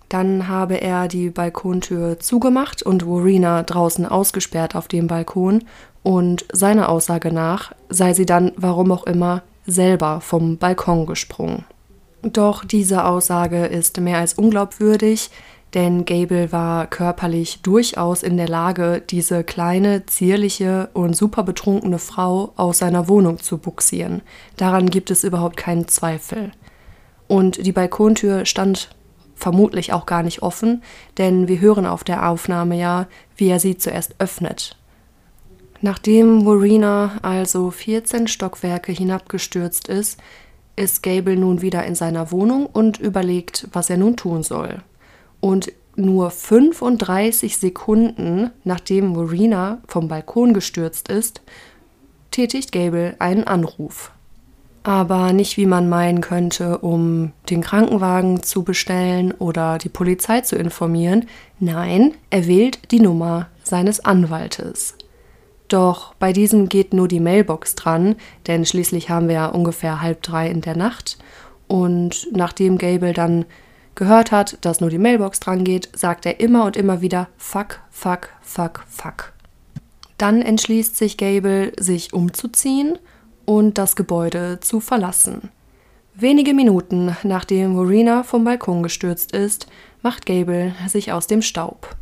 Dann 0.08 0.48
habe 0.48 0.80
er 0.80 1.08
die 1.08 1.30
Balkontür 1.30 2.18
zugemacht 2.18 2.82
und 2.82 3.06
Warina 3.06 3.62
draußen 3.62 4.06
ausgesperrt 4.06 4.74
auf 4.74 4.88
dem 4.88 5.06
Balkon 5.06 5.64
und 6.02 6.46
seiner 6.52 6.88
Aussage 6.88 7.32
nach 7.32 7.72
sei 7.90 8.14
sie 8.14 8.26
dann, 8.26 8.52
warum 8.56 8.90
auch 8.92 9.04
immer, 9.04 9.42
selber 9.66 10.20
vom 10.20 10.56
Balkon 10.56 11.06
gesprungen. 11.06 11.64
Doch 12.22 12.64
diese 12.64 13.04
Aussage 13.04 13.66
ist 13.66 14.00
mehr 14.00 14.18
als 14.18 14.34
unglaubwürdig, 14.34 15.30
denn 15.74 16.06
Gable 16.06 16.50
war 16.50 16.86
körperlich 16.86 17.60
durchaus 17.60 18.22
in 18.22 18.38
der 18.38 18.48
Lage, 18.48 19.02
diese 19.08 19.44
kleine, 19.44 20.06
zierliche 20.06 20.88
und 20.94 21.14
super 21.14 21.42
betrunkene 21.42 21.98
Frau 21.98 22.52
aus 22.56 22.78
seiner 22.78 23.08
Wohnung 23.08 23.38
zu 23.38 23.58
buxieren. 23.58 24.22
Daran 24.56 24.88
gibt 24.88 25.10
es 25.10 25.24
überhaupt 25.24 25.58
keinen 25.58 25.86
Zweifel. 25.86 26.52
Und 27.26 27.64
die 27.66 27.72
Balkontür 27.72 28.46
stand 28.46 28.88
vermutlich 29.38 29.92
auch 29.92 30.04
gar 30.04 30.22
nicht 30.22 30.42
offen, 30.42 30.82
denn 31.16 31.48
wir 31.48 31.60
hören 31.60 31.86
auf 31.86 32.04
der 32.04 32.28
Aufnahme 32.28 32.76
ja, 32.76 33.06
wie 33.36 33.48
er 33.48 33.60
sie 33.60 33.78
zuerst 33.78 34.16
öffnet. 34.18 34.76
Nachdem 35.80 36.44
Warina 36.44 37.18
also 37.22 37.70
14 37.70 38.26
Stockwerke 38.26 38.90
hinabgestürzt 38.90 39.86
ist, 39.86 40.18
ist 40.74 41.02
Gable 41.02 41.36
nun 41.36 41.62
wieder 41.62 41.84
in 41.84 41.94
seiner 41.94 42.32
Wohnung 42.32 42.66
und 42.66 42.98
überlegt, 42.98 43.68
was 43.72 43.88
er 43.90 43.96
nun 43.96 44.16
tun 44.16 44.42
soll. 44.42 44.82
Und 45.40 45.72
nur 45.94 46.30
35 46.30 47.58
Sekunden 47.58 48.50
nachdem 48.64 49.16
Warina 49.16 49.78
vom 49.86 50.08
Balkon 50.08 50.52
gestürzt 50.52 51.08
ist, 51.08 51.42
tätigt 52.30 52.72
Gable 52.72 53.16
einen 53.18 53.44
Anruf 53.44 54.12
aber 54.88 55.34
nicht 55.34 55.58
wie 55.58 55.66
man 55.66 55.90
meinen 55.90 56.22
könnte, 56.22 56.78
um 56.78 57.32
den 57.50 57.60
Krankenwagen 57.60 58.42
zu 58.42 58.62
bestellen 58.62 59.32
oder 59.32 59.76
die 59.76 59.90
Polizei 59.90 60.40
zu 60.40 60.56
informieren. 60.56 61.26
Nein, 61.60 62.14
er 62.30 62.46
wählt 62.46 62.90
die 62.90 63.00
Nummer 63.00 63.48
seines 63.62 64.02
Anwaltes. 64.02 64.94
Doch 65.68 66.14
bei 66.14 66.32
diesem 66.32 66.70
geht 66.70 66.94
nur 66.94 67.06
die 67.06 67.20
Mailbox 67.20 67.74
dran, 67.74 68.16
denn 68.46 68.64
schließlich 68.64 69.10
haben 69.10 69.28
wir 69.28 69.34
ja 69.34 69.46
ungefähr 69.48 70.00
halb 70.00 70.22
drei 70.22 70.48
in 70.48 70.62
der 70.62 70.74
Nacht. 70.74 71.18
Und 71.66 72.26
nachdem 72.32 72.78
Gable 72.78 73.12
dann 73.12 73.44
gehört 73.94 74.32
hat, 74.32 74.56
dass 74.62 74.80
nur 74.80 74.88
die 74.88 74.96
Mailbox 74.96 75.38
dran 75.38 75.64
geht, 75.64 75.90
sagt 75.94 76.24
er 76.24 76.40
immer 76.40 76.64
und 76.64 76.78
immer 76.78 77.02
wieder 77.02 77.28
Fuck, 77.36 77.80
fuck, 77.90 78.30
fuck, 78.40 78.86
fuck. 78.88 79.34
Dann 80.16 80.40
entschließt 80.40 80.96
sich 80.96 81.18
Gable, 81.18 81.72
sich 81.78 82.14
umzuziehen 82.14 82.98
und 83.48 83.78
das 83.78 83.96
Gebäude 83.96 84.58
zu 84.60 84.78
verlassen. 84.78 85.48
Wenige 86.14 86.52
Minuten 86.52 87.16
nachdem 87.22 87.76
Marina 87.76 88.22
vom 88.22 88.44
Balkon 88.44 88.82
gestürzt 88.82 89.32
ist, 89.32 89.68
macht 90.02 90.26
Gable 90.26 90.74
sich 90.86 91.12
aus 91.12 91.28
dem 91.28 91.40
Staub. 91.40 91.96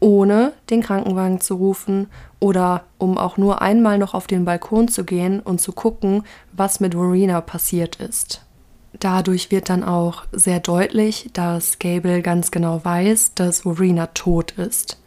Ohne 0.00 0.52
den 0.68 0.82
Krankenwagen 0.82 1.40
zu 1.40 1.54
rufen 1.54 2.08
oder 2.40 2.84
um 2.98 3.16
auch 3.16 3.38
nur 3.38 3.62
einmal 3.62 3.96
noch 3.96 4.12
auf 4.12 4.26
den 4.26 4.44
Balkon 4.44 4.88
zu 4.88 5.04
gehen 5.04 5.40
und 5.40 5.62
zu 5.62 5.72
gucken, 5.72 6.24
was 6.52 6.78
mit 6.78 6.94
Marina 6.94 7.40
passiert 7.40 7.96
ist. 7.96 8.44
Dadurch 9.00 9.50
wird 9.50 9.70
dann 9.70 9.82
auch 9.82 10.24
sehr 10.30 10.60
deutlich, 10.60 11.30
dass 11.32 11.78
Gable 11.78 12.20
ganz 12.20 12.50
genau 12.50 12.84
weiß, 12.84 13.32
dass 13.34 13.62
Verena 13.62 14.08
tot 14.08 14.52
ist. 14.58 14.98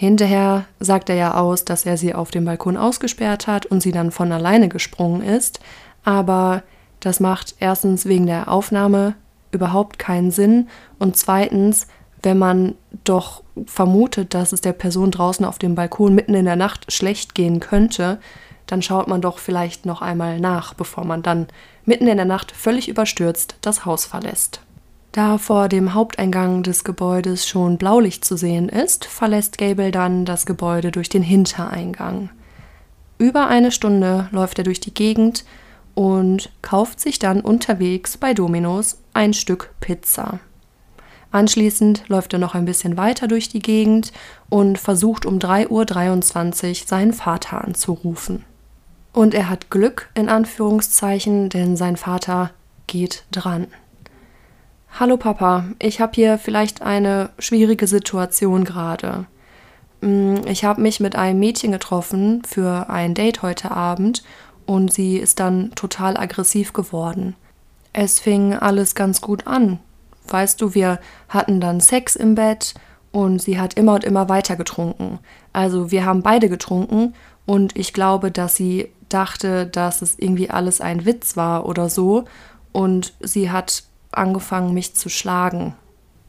Hinterher 0.00 0.64
sagt 0.78 1.10
er 1.10 1.14
ja 1.14 1.34
aus, 1.34 1.66
dass 1.66 1.84
er 1.84 1.98
sie 1.98 2.14
auf 2.14 2.30
dem 2.30 2.46
Balkon 2.46 2.78
ausgesperrt 2.78 3.46
hat 3.46 3.66
und 3.66 3.82
sie 3.82 3.92
dann 3.92 4.10
von 4.10 4.32
alleine 4.32 4.70
gesprungen 4.70 5.22
ist. 5.22 5.60
Aber 6.04 6.62
das 7.00 7.20
macht 7.20 7.56
erstens 7.60 8.06
wegen 8.06 8.24
der 8.24 8.50
Aufnahme 8.50 9.14
überhaupt 9.52 9.98
keinen 9.98 10.30
Sinn 10.30 10.68
und 10.98 11.18
zweitens, 11.18 11.86
wenn 12.22 12.38
man 12.38 12.76
doch 13.04 13.42
vermutet, 13.66 14.32
dass 14.32 14.54
es 14.54 14.62
der 14.62 14.72
Person 14.72 15.10
draußen 15.10 15.44
auf 15.44 15.58
dem 15.58 15.74
Balkon 15.74 16.14
mitten 16.14 16.32
in 16.32 16.46
der 16.46 16.56
Nacht 16.56 16.90
schlecht 16.90 17.34
gehen 17.34 17.60
könnte, 17.60 18.20
dann 18.66 18.80
schaut 18.80 19.06
man 19.06 19.20
doch 19.20 19.38
vielleicht 19.38 19.84
noch 19.84 20.00
einmal 20.00 20.40
nach, 20.40 20.72
bevor 20.72 21.04
man 21.04 21.22
dann 21.22 21.46
mitten 21.84 22.06
in 22.06 22.16
der 22.16 22.24
Nacht 22.24 22.52
völlig 22.52 22.88
überstürzt 22.88 23.56
das 23.60 23.84
Haus 23.84 24.06
verlässt. 24.06 24.62
Da 25.12 25.38
vor 25.38 25.68
dem 25.68 25.94
Haupteingang 25.94 26.62
des 26.62 26.84
Gebäudes 26.84 27.46
schon 27.46 27.78
Blaulicht 27.78 28.24
zu 28.24 28.36
sehen 28.36 28.68
ist, 28.68 29.04
verlässt 29.04 29.58
Gable 29.58 29.90
dann 29.90 30.24
das 30.24 30.46
Gebäude 30.46 30.92
durch 30.92 31.08
den 31.08 31.22
Hintereingang. 31.22 32.30
Über 33.18 33.48
eine 33.48 33.72
Stunde 33.72 34.28
läuft 34.30 34.58
er 34.58 34.64
durch 34.64 34.78
die 34.78 34.94
Gegend 34.94 35.44
und 35.94 36.50
kauft 36.62 37.00
sich 37.00 37.18
dann 37.18 37.40
unterwegs 37.40 38.16
bei 38.16 38.34
Dominos 38.34 38.98
ein 39.12 39.34
Stück 39.34 39.74
Pizza. 39.80 40.38
Anschließend 41.32 42.04
läuft 42.08 42.32
er 42.32 42.38
noch 42.38 42.54
ein 42.54 42.64
bisschen 42.64 42.96
weiter 42.96 43.28
durch 43.28 43.48
die 43.48 43.60
Gegend 43.60 44.12
und 44.48 44.78
versucht 44.78 45.26
um 45.26 45.38
3.23 45.38 46.68
Uhr 46.68 46.86
seinen 46.86 47.12
Vater 47.12 47.64
anzurufen. 47.64 48.44
Und 49.12 49.34
er 49.34 49.50
hat 49.50 49.70
Glück 49.70 50.08
in 50.14 50.28
Anführungszeichen, 50.28 51.48
denn 51.48 51.76
sein 51.76 51.96
Vater 51.96 52.50
geht 52.86 53.24
dran. 53.32 53.66
Hallo 54.98 55.16
Papa, 55.16 55.64
ich 55.78 56.00
habe 56.00 56.12
hier 56.14 56.36
vielleicht 56.36 56.82
eine 56.82 57.30
schwierige 57.38 57.86
Situation 57.86 58.64
gerade. 58.64 59.26
Mm, 60.02 60.34
ich 60.46 60.64
habe 60.64 60.82
mich 60.82 61.00
mit 61.00 61.16
einem 61.16 61.38
Mädchen 61.38 61.72
getroffen 61.72 62.42
für 62.46 62.90
ein 62.90 63.14
Date 63.14 63.42
heute 63.42 63.70
Abend 63.70 64.22
und 64.66 64.92
sie 64.92 65.16
ist 65.16 65.40
dann 65.40 65.70
total 65.74 66.16
aggressiv 66.16 66.72
geworden. 66.72 67.34
Es 67.92 68.20
fing 68.20 68.52
alles 68.52 68.94
ganz 68.94 69.20
gut 69.20 69.46
an. 69.46 69.78
Weißt 70.28 70.60
du, 70.60 70.74
wir 70.74 71.00
hatten 71.28 71.60
dann 71.60 71.80
Sex 71.80 72.14
im 72.14 72.34
Bett 72.34 72.74
und 73.10 73.40
sie 73.40 73.58
hat 73.58 73.74
immer 73.74 73.94
und 73.94 74.04
immer 74.04 74.28
weiter 74.28 74.56
getrunken. 74.56 75.18
Also 75.52 75.90
wir 75.90 76.04
haben 76.04 76.22
beide 76.22 76.48
getrunken 76.48 77.14
und 77.46 77.76
ich 77.76 77.94
glaube, 77.94 78.30
dass 78.30 78.54
sie 78.54 78.90
dachte, 79.08 79.66
dass 79.66 80.02
es 80.02 80.18
irgendwie 80.18 80.50
alles 80.50 80.80
ein 80.80 81.06
Witz 81.06 81.36
war 81.36 81.64
oder 81.64 81.88
so 81.88 82.26
und 82.72 83.14
sie 83.20 83.50
hat 83.50 83.84
angefangen, 84.12 84.74
mich 84.74 84.94
zu 84.94 85.08
schlagen. 85.08 85.74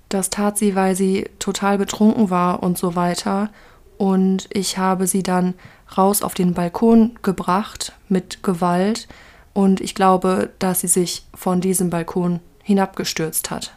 Das 0.10 0.30
tat 0.30 0.58
sie, 0.58 0.76
weil 0.76 0.96
sie 0.96 1.30
total 1.40 1.78
betrunken 1.78 2.30
war 2.30 2.62
und 2.64 2.78
so 2.78 2.96
weiter. 2.96 3.50
Und 3.98 4.48
ich 4.52 4.78
habe 4.78 5.08
sie 5.08 5.24
dann 5.24 5.54
raus 5.98 6.22
auf 6.22 6.34
den 6.34 6.54
Balkon 6.54 7.18
gebracht 7.22 7.94
mit 8.10 8.44
Gewalt. 8.44 9.08
Und 9.54 9.80
ich 9.80 9.96
glaube, 9.96 10.50
dass 10.60 10.82
sie 10.82 10.88
sich 10.88 11.26
von 11.34 11.62
diesem 11.62 11.90
Balkon 11.90 12.40
hinabgestürzt 12.64 13.52
hat. 13.52 13.74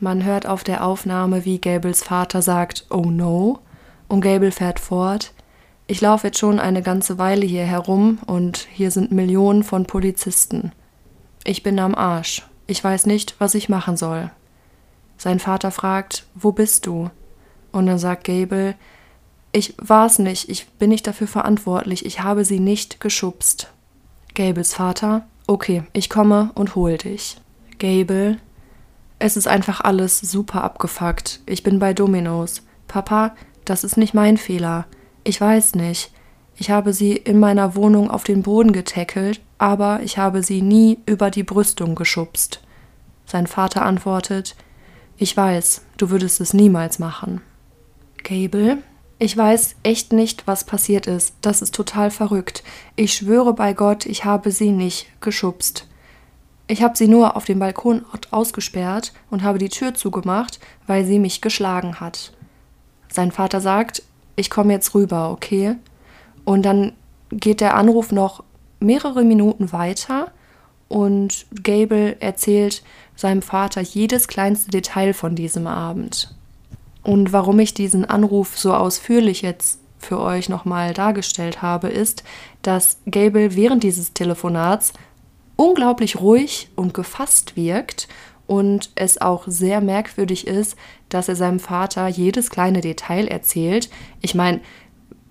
Man 0.00 0.24
hört 0.24 0.46
auf 0.46 0.64
der 0.64 0.84
Aufnahme, 0.84 1.44
wie 1.44 1.60
Gables 1.60 2.02
Vater 2.02 2.40
sagt, 2.40 2.86
oh 2.88 3.10
no. 3.10 3.58
Und 4.06 4.20
Gable 4.20 4.52
fährt 4.52 4.80
fort. 4.80 5.32
Ich 5.86 6.00
laufe 6.00 6.28
jetzt 6.28 6.38
schon 6.38 6.60
eine 6.60 6.82
ganze 6.82 7.18
Weile 7.18 7.44
hier 7.44 7.64
herum 7.64 8.18
und 8.26 8.68
hier 8.70 8.90
sind 8.90 9.10
Millionen 9.10 9.64
von 9.64 9.86
Polizisten. 9.86 10.72
Ich 11.44 11.62
bin 11.62 11.78
am 11.78 11.94
Arsch. 11.94 12.47
Ich 12.68 12.84
weiß 12.84 13.06
nicht, 13.06 13.34
was 13.38 13.54
ich 13.54 13.68
machen 13.68 13.96
soll. 13.96 14.30
Sein 15.16 15.40
Vater 15.40 15.70
fragt, 15.70 16.26
wo 16.34 16.52
bist 16.52 16.86
du? 16.86 17.10
Und 17.72 17.86
dann 17.86 17.98
sagt 17.98 18.24
Gable, 18.24 18.76
ich 19.52 19.74
war's 19.78 20.18
nicht, 20.18 20.50
ich 20.50 20.68
bin 20.72 20.90
nicht 20.90 21.06
dafür 21.06 21.26
verantwortlich, 21.26 22.04
ich 22.04 22.22
habe 22.22 22.44
sie 22.44 22.60
nicht 22.60 23.00
geschubst. 23.00 23.72
Gables 24.34 24.74
Vater, 24.74 25.26
okay, 25.46 25.82
ich 25.94 26.10
komme 26.10 26.50
und 26.54 26.74
hol 26.74 26.98
dich. 26.98 27.40
Gable, 27.78 28.38
es 29.18 29.38
ist 29.38 29.48
einfach 29.48 29.80
alles 29.80 30.20
super 30.20 30.62
abgefuckt. 30.62 31.40
Ich 31.46 31.62
bin 31.62 31.78
bei 31.78 31.94
Domino's. 31.94 32.62
Papa, 32.86 33.34
das 33.64 33.82
ist 33.82 33.96
nicht 33.96 34.12
mein 34.12 34.36
Fehler. 34.36 34.86
Ich 35.24 35.40
weiß 35.40 35.74
nicht. 35.74 36.12
Ich 36.56 36.70
habe 36.70 36.92
sie 36.92 37.12
in 37.12 37.40
meiner 37.40 37.74
Wohnung 37.74 38.10
auf 38.10 38.24
den 38.24 38.42
Boden 38.42 38.72
getackelt, 38.72 39.40
aber 39.58 40.00
ich 40.02 40.18
habe 40.18 40.42
sie 40.42 40.62
nie 40.62 40.98
über 41.06 41.30
die 41.30 41.42
Brüstung 41.42 41.94
geschubst. 41.94 42.62
Sein 43.26 43.46
Vater 43.46 43.84
antwortet, 43.84 44.56
ich 45.16 45.36
weiß, 45.36 45.82
du 45.96 46.10
würdest 46.10 46.40
es 46.40 46.54
niemals 46.54 46.98
machen. 46.98 47.42
Gable, 48.22 48.78
ich 49.18 49.36
weiß 49.36 49.74
echt 49.82 50.12
nicht, 50.12 50.46
was 50.46 50.64
passiert 50.64 51.08
ist. 51.08 51.34
Das 51.40 51.60
ist 51.60 51.74
total 51.74 52.10
verrückt. 52.10 52.62
Ich 52.94 53.14
schwöre 53.14 53.52
bei 53.52 53.72
Gott, 53.72 54.06
ich 54.06 54.24
habe 54.24 54.52
sie 54.52 54.70
nicht 54.70 55.08
geschubst. 55.20 55.88
Ich 56.68 56.82
habe 56.82 56.96
sie 56.96 57.08
nur 57.08 57.34
auf 57.34 57.44
dem 57.44 57.58
Balkon 57.58 58.04
ausgesperrt 58.30 59.12
und 59.30 59.42
habe 59.42 59.58
die 59.58 59.70
Tür 59.70 59.94
zugemacht, 59.94 60.60
weil 60.86 61.04
sie 61.04 61.18
mich 61.18 61.40
geschlagen 61.40 61.98
hat. 61.98 62.32
Sein 63.10 63.32
Vater 63.32 63.60
sagt, 63.60 64.02
ich 64.36 64.50
komme 64.50 64.74
jetzt 64.74 64.94
rüber, 64.94 65.30
okay? 65.30 65.76
Und 66.44 66.62
dann 66.62 66.92
geht 67.30 67.60
der 67.60 67.74
Anruf 67.74 68.12
noch 68.12 68.44
mehrere 68.80 69.24
Minuten 69.24 69.72
weiter 69.72 70.32
und 70.88 71.46
Gable 71.62 72.20
erzählt 72.20 72.82
seinem 73.14 73.42
Vater 73.42 73.80
jedes 73.80 74.28
kleinste 74.28 74.70
Detail 74.70 75.12
von 75.12 75.34
diesem 75.34 75.66
Abend. 75.66 76.34
Und 77.02 77.32
warum 77.32 77.58
ich 77.58 77.74
diesen 77.74 78.04
Anruf 78.04 78.58
so 78.58 78.74
ausführlich 78.74 79.42
jetzt 79.42 79.80
für 79.98 80.20
euch 80.20 80.48
nochmal 80.48 80.94
dargestellt 80.94 81.62
habe, 81.62 81.88
ist, 81.88 82.22
dass 82.62 82.98
Gable 83.10 83.56
während 83.56 83.82
dieses 83.82 84.12
Telefonats 84.12 84.92
unglaublich 85.56 86.20
ruhig 86.20 86.68
und 86.76 86.94
gefasst 86.94 87.56
wirkt 87.56 88.08
und 88.46 88.90
es 88.94 89.20
auch 89.20 89.44
sehr 89.46 89.80
merkwürdig 89.80 90.46
ist, 90.46 90.76
dass 91.08 91.28
er 91.28 91.36
seinem 91.36 91.60
Vater 91.60 92.06
jedes 92.08 92.48
kleine 92.50 92.80
Detail 92.80 93.26
erzählt. 93.26 93.90
Ich 94.20 94.34
meine, 94.34 94.60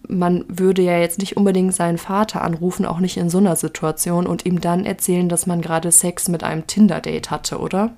man 0.07 0.45
würde 0.47 0.81
ja 0.81 0.97
jetzt 0.97 1.19
nicht 1.19 1.37
unbedingt 1.37 1.73
seinen 1.73 1.97
Vater 1.97 2.41
anrufen, 2.41 2.85
auch 2.85 2.99
nicht 2.99 3.17
in 3.17 3.29
so 3.29 3.37
einer 3.37 3.55
Situation, 3.55 4.27
und 4.27 4.45
ihm 4.45 4.61
dann 4.61 4.85
erzählen, 4.85 5.29
dass 5.29 5.47
man 5.47 5.61
gerade 5.61 5.91
Sex 5.91 6.27
mit 6.27 6.43
einem 6.43 6.67
Tinder-Date 6.67 7.31
hatte, 7.31 7.59
oder? 7.59 7.91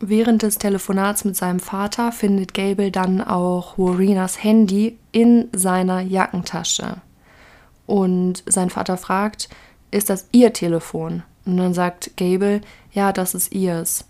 Während 0.00 0.42
des 0.42 0.58
Telefonats 0.58 1.24
mit 1.24 1.36
seinem 1.36 1.60
Vater 1.60 2.10
findet 2.10 2.54
Gable 2.54 2.90
dann 2.90 3.20
auch 3.20 3.78
Warinas 3.78 4.42
Handy 4.42 4.98
in 5.12 5.48
seiner 5.54 6.00
Jackentasche. 6.00 6.96
Und 7.86 8.42
sein 8.46 8.70
Vater 8.70 8.96
fragt, 8.96 9.48
ist 9.92 10.10
das 10.10 10.26
ihr 10.32 10.52
Telefon? 10.52 11.22
Und 11.44 11.56
dann 11.56 11.74
sagt 11.74 12.16
Gable, 12.16 12.62
ja, 12.92 13.12
das 13.12 13.34
ist 13.34 13.52
ihrs. 13.52 14.06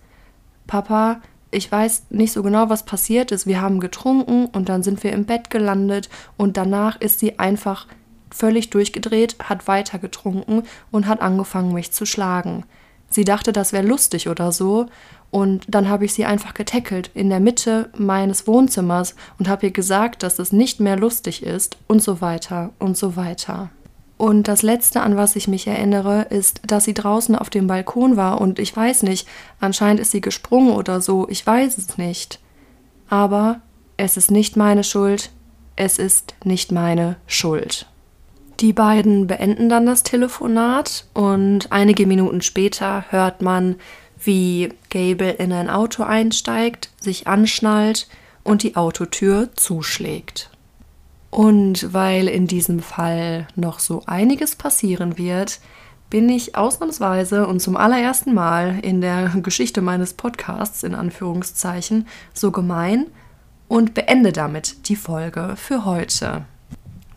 Papa, 0.66 1.20
ich 1.52 1.70
weiß 1.70 2.06
nicht 2.10 2.32
so 2.32 2.42
genau, 2.42 2.68
was 2.70 2.84
passiert 2.84 3.30
ist. 3.30 3.46
Wir 3.46 3.60
haben 3.60 3.78
getrunken 3.78 4.46
und 4.46 4.68
dann 4.68 4.82
sind 4.82 5.04
wir 5.04 5.12
im 5.12 5.26
Bett 5.26 5.50
gelandet 5.50 6.08
und 6.36 6.56
danach 6.56 7.00
ist 7.00 7.20
sie 7.20 7.38
einfach 7.38 7.86
völlig 8.30 8.70
durchgedreht, 8.70 9.36
hat 9.38 9.68
weiter 9.68 9.98
getrunken 9.98 10.62
und 10.90 11.06
hat 11.06 11.20
angefangen, 11.20 11.74
mich 11.74 11.92
zu 11.92 12.06
schlagen. 12.06 12.64
Sie 13.10 13.24
dachte, 13.24 13.52
das 13.52 13.74
wäre 13.74 13.86
lustig 13.86 14.28
oder 14.28 14.50
so. 14.52 14.86
Und 15.30 15.64
dann 15.68 15.88
habe 15.88 16.04
ich 16.04 16.14
sie 16.14 16.24
einfach 16.24 16.54
getackelt 16.54 17.10
in 17.14 17.30
der 17.30 17.40
Mitte 17.40 17.90
meines 17.96 18.46
Wohnzimmers 18.46 19.14
und 19.38 19.48
habe 19.48 19.66
ihr 19.66 19.72
gesagt, 19.72 20.22
dass 20.22 20.38
es 20.38 20.52
nicht 20.52 20.80
mehr 20.80 20.96
lustig 20.96 21.42
ist 21.42 21.76
und 21.86 22.02
so 22.02 22.20
weiter 22.20 22.70
und 22.78 22.96
so 22.96 23.16
weiter. 23.16 23.70
Und 24.18 24.46
das 24.46 24.62
Letzte, 24.62 25.00
an 25.00 25.16
was 25.16 25.34
ich 25.36 25.48
mich 25.48 25.66
erinnere, 25.66 26.22
ist, 26.30 26.60
dass 26.66 26.84
sie 26.84 26.94
draußen 26.94 27.34
auf 27.34 27.50
dem 27.50 27.66
Balkon 27.66 28.16
war 28.16 28.40
und 28.40 28.58
ich 28.58 28.76
weiß 28.76 29.02
nicht, 29.02 29.26
anscheinend 29.58 30.00
ist 30.00 30.12
sie 30.12 30.20
gesprungen 30.20 30.72
oder 30.72 31.00
so, 31.00 31.26
ich 31.28 31.44
weiß 31.44 31.78
es 31.78 31.98
nicht. 31.98 32.38
Aber 33.08 33.60
es 33.96 34.16
ist 34.16 34.30
nicht 34.30 34.56
meine 34.56 34.84
Schuld, 34.84 35.30
es 35.76 35.98
ist 35.98 36.34
nicht 36.44 36.70
meine 36.70 37.16
Schuld. 37.26 37.86
Die 38.60 38.72
beiden 38.72 39.26
beenden 39.26 39.68
dann 39.68 39.86
das 39.86 40.04
Telefonat 40.04 41.06
und 41.14 41.72
einige 41.72 42.06
Minuten 42.06 42.42
später 42.42 43.04
hört 43.10 43.42
man, 43.42 43.74
wie 44.22 44.68
Gable 44.88 45.32
in 45.32 45.52
ein 45.52 45.68
Auto 45.68 46.04
einsteigt, 46.04 46.90
sich 47.00 47.26
anschnallt 47.26 48.06
und 48.44 48.62
die 48.62 48.76
Autotür 48.76 49.48
zuschlägt. 49.56 50.51
Und 51.32 51.94
weil 51.94 52.28
in 52.28 52.46
diesem 52.46 52.80
Fall 52.80 53.48
noch 53.56 53.78
so 53.78 54.02
einiges 54.04 54.54
passieren 54.54 55.16
wird, 55.16 55.60
bin 56.10 56.28
ich 56.28 56.56
ausnahmsweise 56.56 57.46
und 57.46 57.60
zum 57.60 57.74
allerersten 57.74 58.34
Mal 58.34 58.80
in 58.82 59.00
der 59.00 59.30
Geschichte 59.42 59.80
meines 59.80 60.12
Podcasts 60.12 60.82
in 60.82 60.94
Anführungszeichen 60.94 62.06
so 62.34 62.50
gemein 62.50 63.06
und 63.66 63.94
beende 63.94 64.30
damit 64.32 64.90
die 64.90 64.96
Folge 64.96 65.54
für 65.56 65.86
heute. 65.86 66.44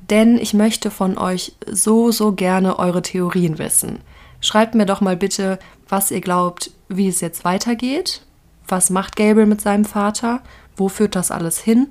Denn 0.09 0.37
ich 0.37 0.53
möchte 0.53 0.91
von 0.91 1.17
euch 1.17 1.57
so, 1.69 2.09
so 2.11 2.31
gerne 2.31 2.79
eure 2.79 3.01
Theorien 3.01 3.57
wissen. 3.57 3.99
Schreibt 4.39 4.75
mir 4.75 4.85
doch 4.85 5.01
mal 5.01 5.17
bitte, 5.17 5.59
was 5.89 6.09
ihr 6.09 6.21
glaubt, 6.21 6.71
wie 6.87 7.09
es 7.09 7.19
jetzt 7.19 7.43
weitergeht. 7.43 8.21
Was 8.65 8.89
macht 8.89 9.17
Gable 9.17 9.45
mit 9.45 9.59
seinem 9.59 9.83
Vater? 9.83 10.41
Wo 10.77 10.87
führt 10.87 11.17
das 11.17 11.31
alles 11.31 11.59
hin? 11.59 11.87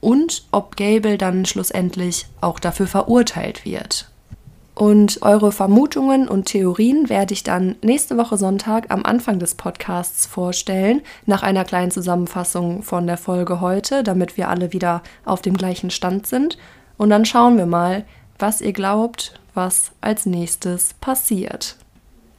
Und 0.00 0.44
ob 0.52 0.76
Gable 0.76 1.18
dann 1.18 1.44
schlussendlich 1.44 2.26
auch 2.40 2.58
dafür 2.58 2.86
verurteilt 2.86 3.64
wird. 3.64 4.10
Und 4.78 5.22
eure 5.22 5.50
Vermutungen 5.50 6.28
und 6.28 6.44
Theorien 6.44 7.08
werde 7.08 7.34
ich 7.34 7.42
dann 7.42 7.74
nächste 7.82 8.16
Woche 8.16 8.36
Sonntag 8.36 8.92
am 8.92 9.04
Anfang 9.04 9.40
des 9.40 9.56
Podcasts 9.56 10.24
vorstellen, 10.24 11.02
nach 11.26 11.42
einer 11.42 11.64
kleinen 11.64 11.90
Zusammenfassung 11.90 12.84
von 12.84 13.08
der 13.08 13.16
Folge 13.16 13.60
heute, 13.60 14.04
damit 14.04 14.36
wir 14.36 14.48
alle 14.48 14.72
wieder 14.72 15.02
auf 15.24 15.42
dem 15.42 15.56
gleichen 15.56 15.90
Stand 15.90 16.28
sind. 16.28 16.58
Und 16.96 17.10
dann 17.10 17.24
schauen 17.24 17.58
wir 17.58 17.66
mal, 17.66 18.04
was 18.38 18.60
ihr 18.60 18.72
glaubt, 18.72 19.40
was 19.52 19.90
als 20.00 20.26
nächstes 20.26 20.94
passiert. 20.94 21.76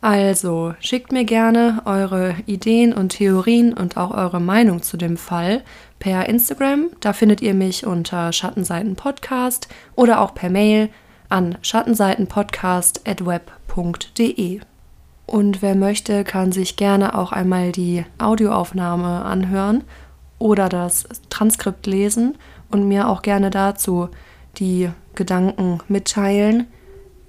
Also, 0.02 0.76
schickt 0.80 1.12
mir 1.12 1.26
gerne 1.26 1.82
eure 1.84 2.36
Ideen 2.46 2.94
und 2.94 3.10
Theorien 3.10 3.74
und 3.74 3.98
auch 3.98 4.12
eure 4.12 4.40
Meinung 4.40 4.82
zu 4.82 4.96
dem 4.96 5.18
Fall 5.18 5.62
per 6.00 6.30
Instagram. 6.30 6.86
Da 7.02 7.12
findet 7.12 7.42
ihr 7.42 7.54
mich 7.54 7.86
unter 7.86 8.32
Schattenseitenpodcast 8.32 9.68
oder 9.96 10.22
auch 10.22 10.34
per 10.34 10.50
Mail 10.50 10.88
an 11.28 11.58
schattenseitenpodcast.web.de. 11.62 14.62
Und 15.26 15.62
wer 15.62 15.76
möchte, 15.76 16.24
kann 16.24 16.54
sich 16.54 16.78
gerne 16.78 17.18
auch 17.18 17.34
einmal 17.34 17.74
die 17.74 18.06
Audioaufnahme 18.18 19.26
anhören 19.26 19.84
oder 20.40 20.70
das 20.70 21.04
Transkript 21.30 21.86
lesen 21.86 22.38
und 22.72 22.88
mir 22.88 23.10
auch 23.10 23.22
gerne 23.22 23.50
dazu 23.50 24.08
die 24.58 24.90
Gedanken 25.14 25.80
mitteilen. 25.90 26.68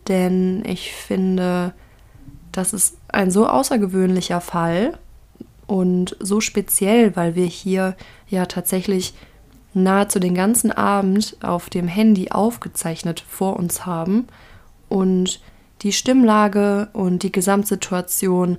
Denn 0.09 0.63
ich 0.65 0.95
finde, 0.95 1.75
das 2.53 2.73
ist 2.73 2.97
ein 3.09 3.31
so 3.31 3.47
außergewöhnlicher 3.47 4.41
Fall 4.41 4.99
und 5.67 6.17
so 6.21 6.41
speziell, 6.41 7.15
weil 7.17 7.35
wir 7.35 7.47
hier 7.47 7.97
ja 8.29 8.47
tatsächlich 8.47 9.15
nahezu 9.73 10.19
den 10.19 10.35
ganzen 10.35 10.73
Abend 10.73 11.37
auf 11.43 11.71
dem 11.71 11.87
Handy 11.87 12.31
aufgezeichnet 12.31 13.21
vor 13.21 13.57
uns 13.57 13.87
haben 13.87 14.27
und 14.89 15.41
die 15.83 15.93
Stimmlage 15.93 16.89
und 16.93 17.23
die 17.23 17.33
Gesamtsituation, 17.33 18.59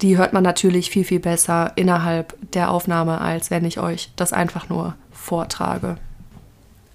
die 0.00 0.16
hört 0.16 0.32
man 0.32 0.42
natürlich 0.42 0.90
viel, 0.90 1.04
viel 1.04 1.20
besser 1.20 1.72
innerhalb 1.76 2.36
der 2.52 2.70
Aufnahme, 2.70 3.20
als 3.20 3.50
wenn 3.50 3.64
ich 3.64 3.78
euch 3.78 4.12
das 4.16 4.32
einfach 4.32 4.68
nur 4.68 4.94
vortrage. 5.10 5.96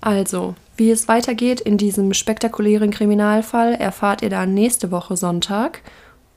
Also, 0.01 0.55
wie 0.77 0.91
es 0.91 1.07
weitergeht 1.07 1.59
in 1.59 1.77
diesem 1.77 2.13
spektakulären 2.13 2.91
Kriminalfall, 2.91 3.73
erfahrt 3.73 4.21
ihr 4.21 4.29
dann 4.29 4.53
nächste 4.53 4.91
Woche 4.91 5.17
Sonntag. 5.17 5.81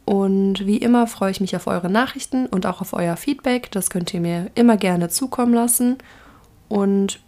Und 0.04 0.66
wie 0.66 0.78
immer 0.78 1.06
freue 1.06 1.30
ich 1.30 1.40
mich 1.40 1.54
auf 1.54 1.68
eure 1.68 1.88
Nachrichten 1.88 2.46
und 2.46 2.66
auch 2.66 2.80
auf 2.80 2.92
euer 2.92 3.16
Feedback. 3.16 3.70
Das 3.70 3.88
könnt 3.88 4.12
ihr 4.12 4.20
mir 4.20 4.50
immer 4.54 4.76
gerne 4.76 5.08
zukommen 5.08 5.54
lassen. 5.54 5.98
Und 6.68 7.20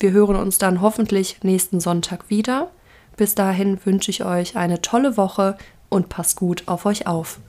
wir 0.00 0.12
hören 0.12 0.36
uns 0.36 0.58
dann 0.58 0.80
hoffentlich 0.80 1.38
nächsten 1.42 1.80
Sonntag 1.80 2.30
wieder. 2.30 2.70
Bis 3.16 3.34
dahin 3.34 3.84
wünsche 3.84 4.10
ich 4.10 4.24
euch 4.24 4.56
eine 4.56 4.80
tolle 4.80 5.16
Woche 5.16 5.58
und 5.90 6.08
passt 6.08 6.36
gut 6.36 6.62
auf 6.66 6.86
euch 6.86 7.06
auf. 7.06 7.40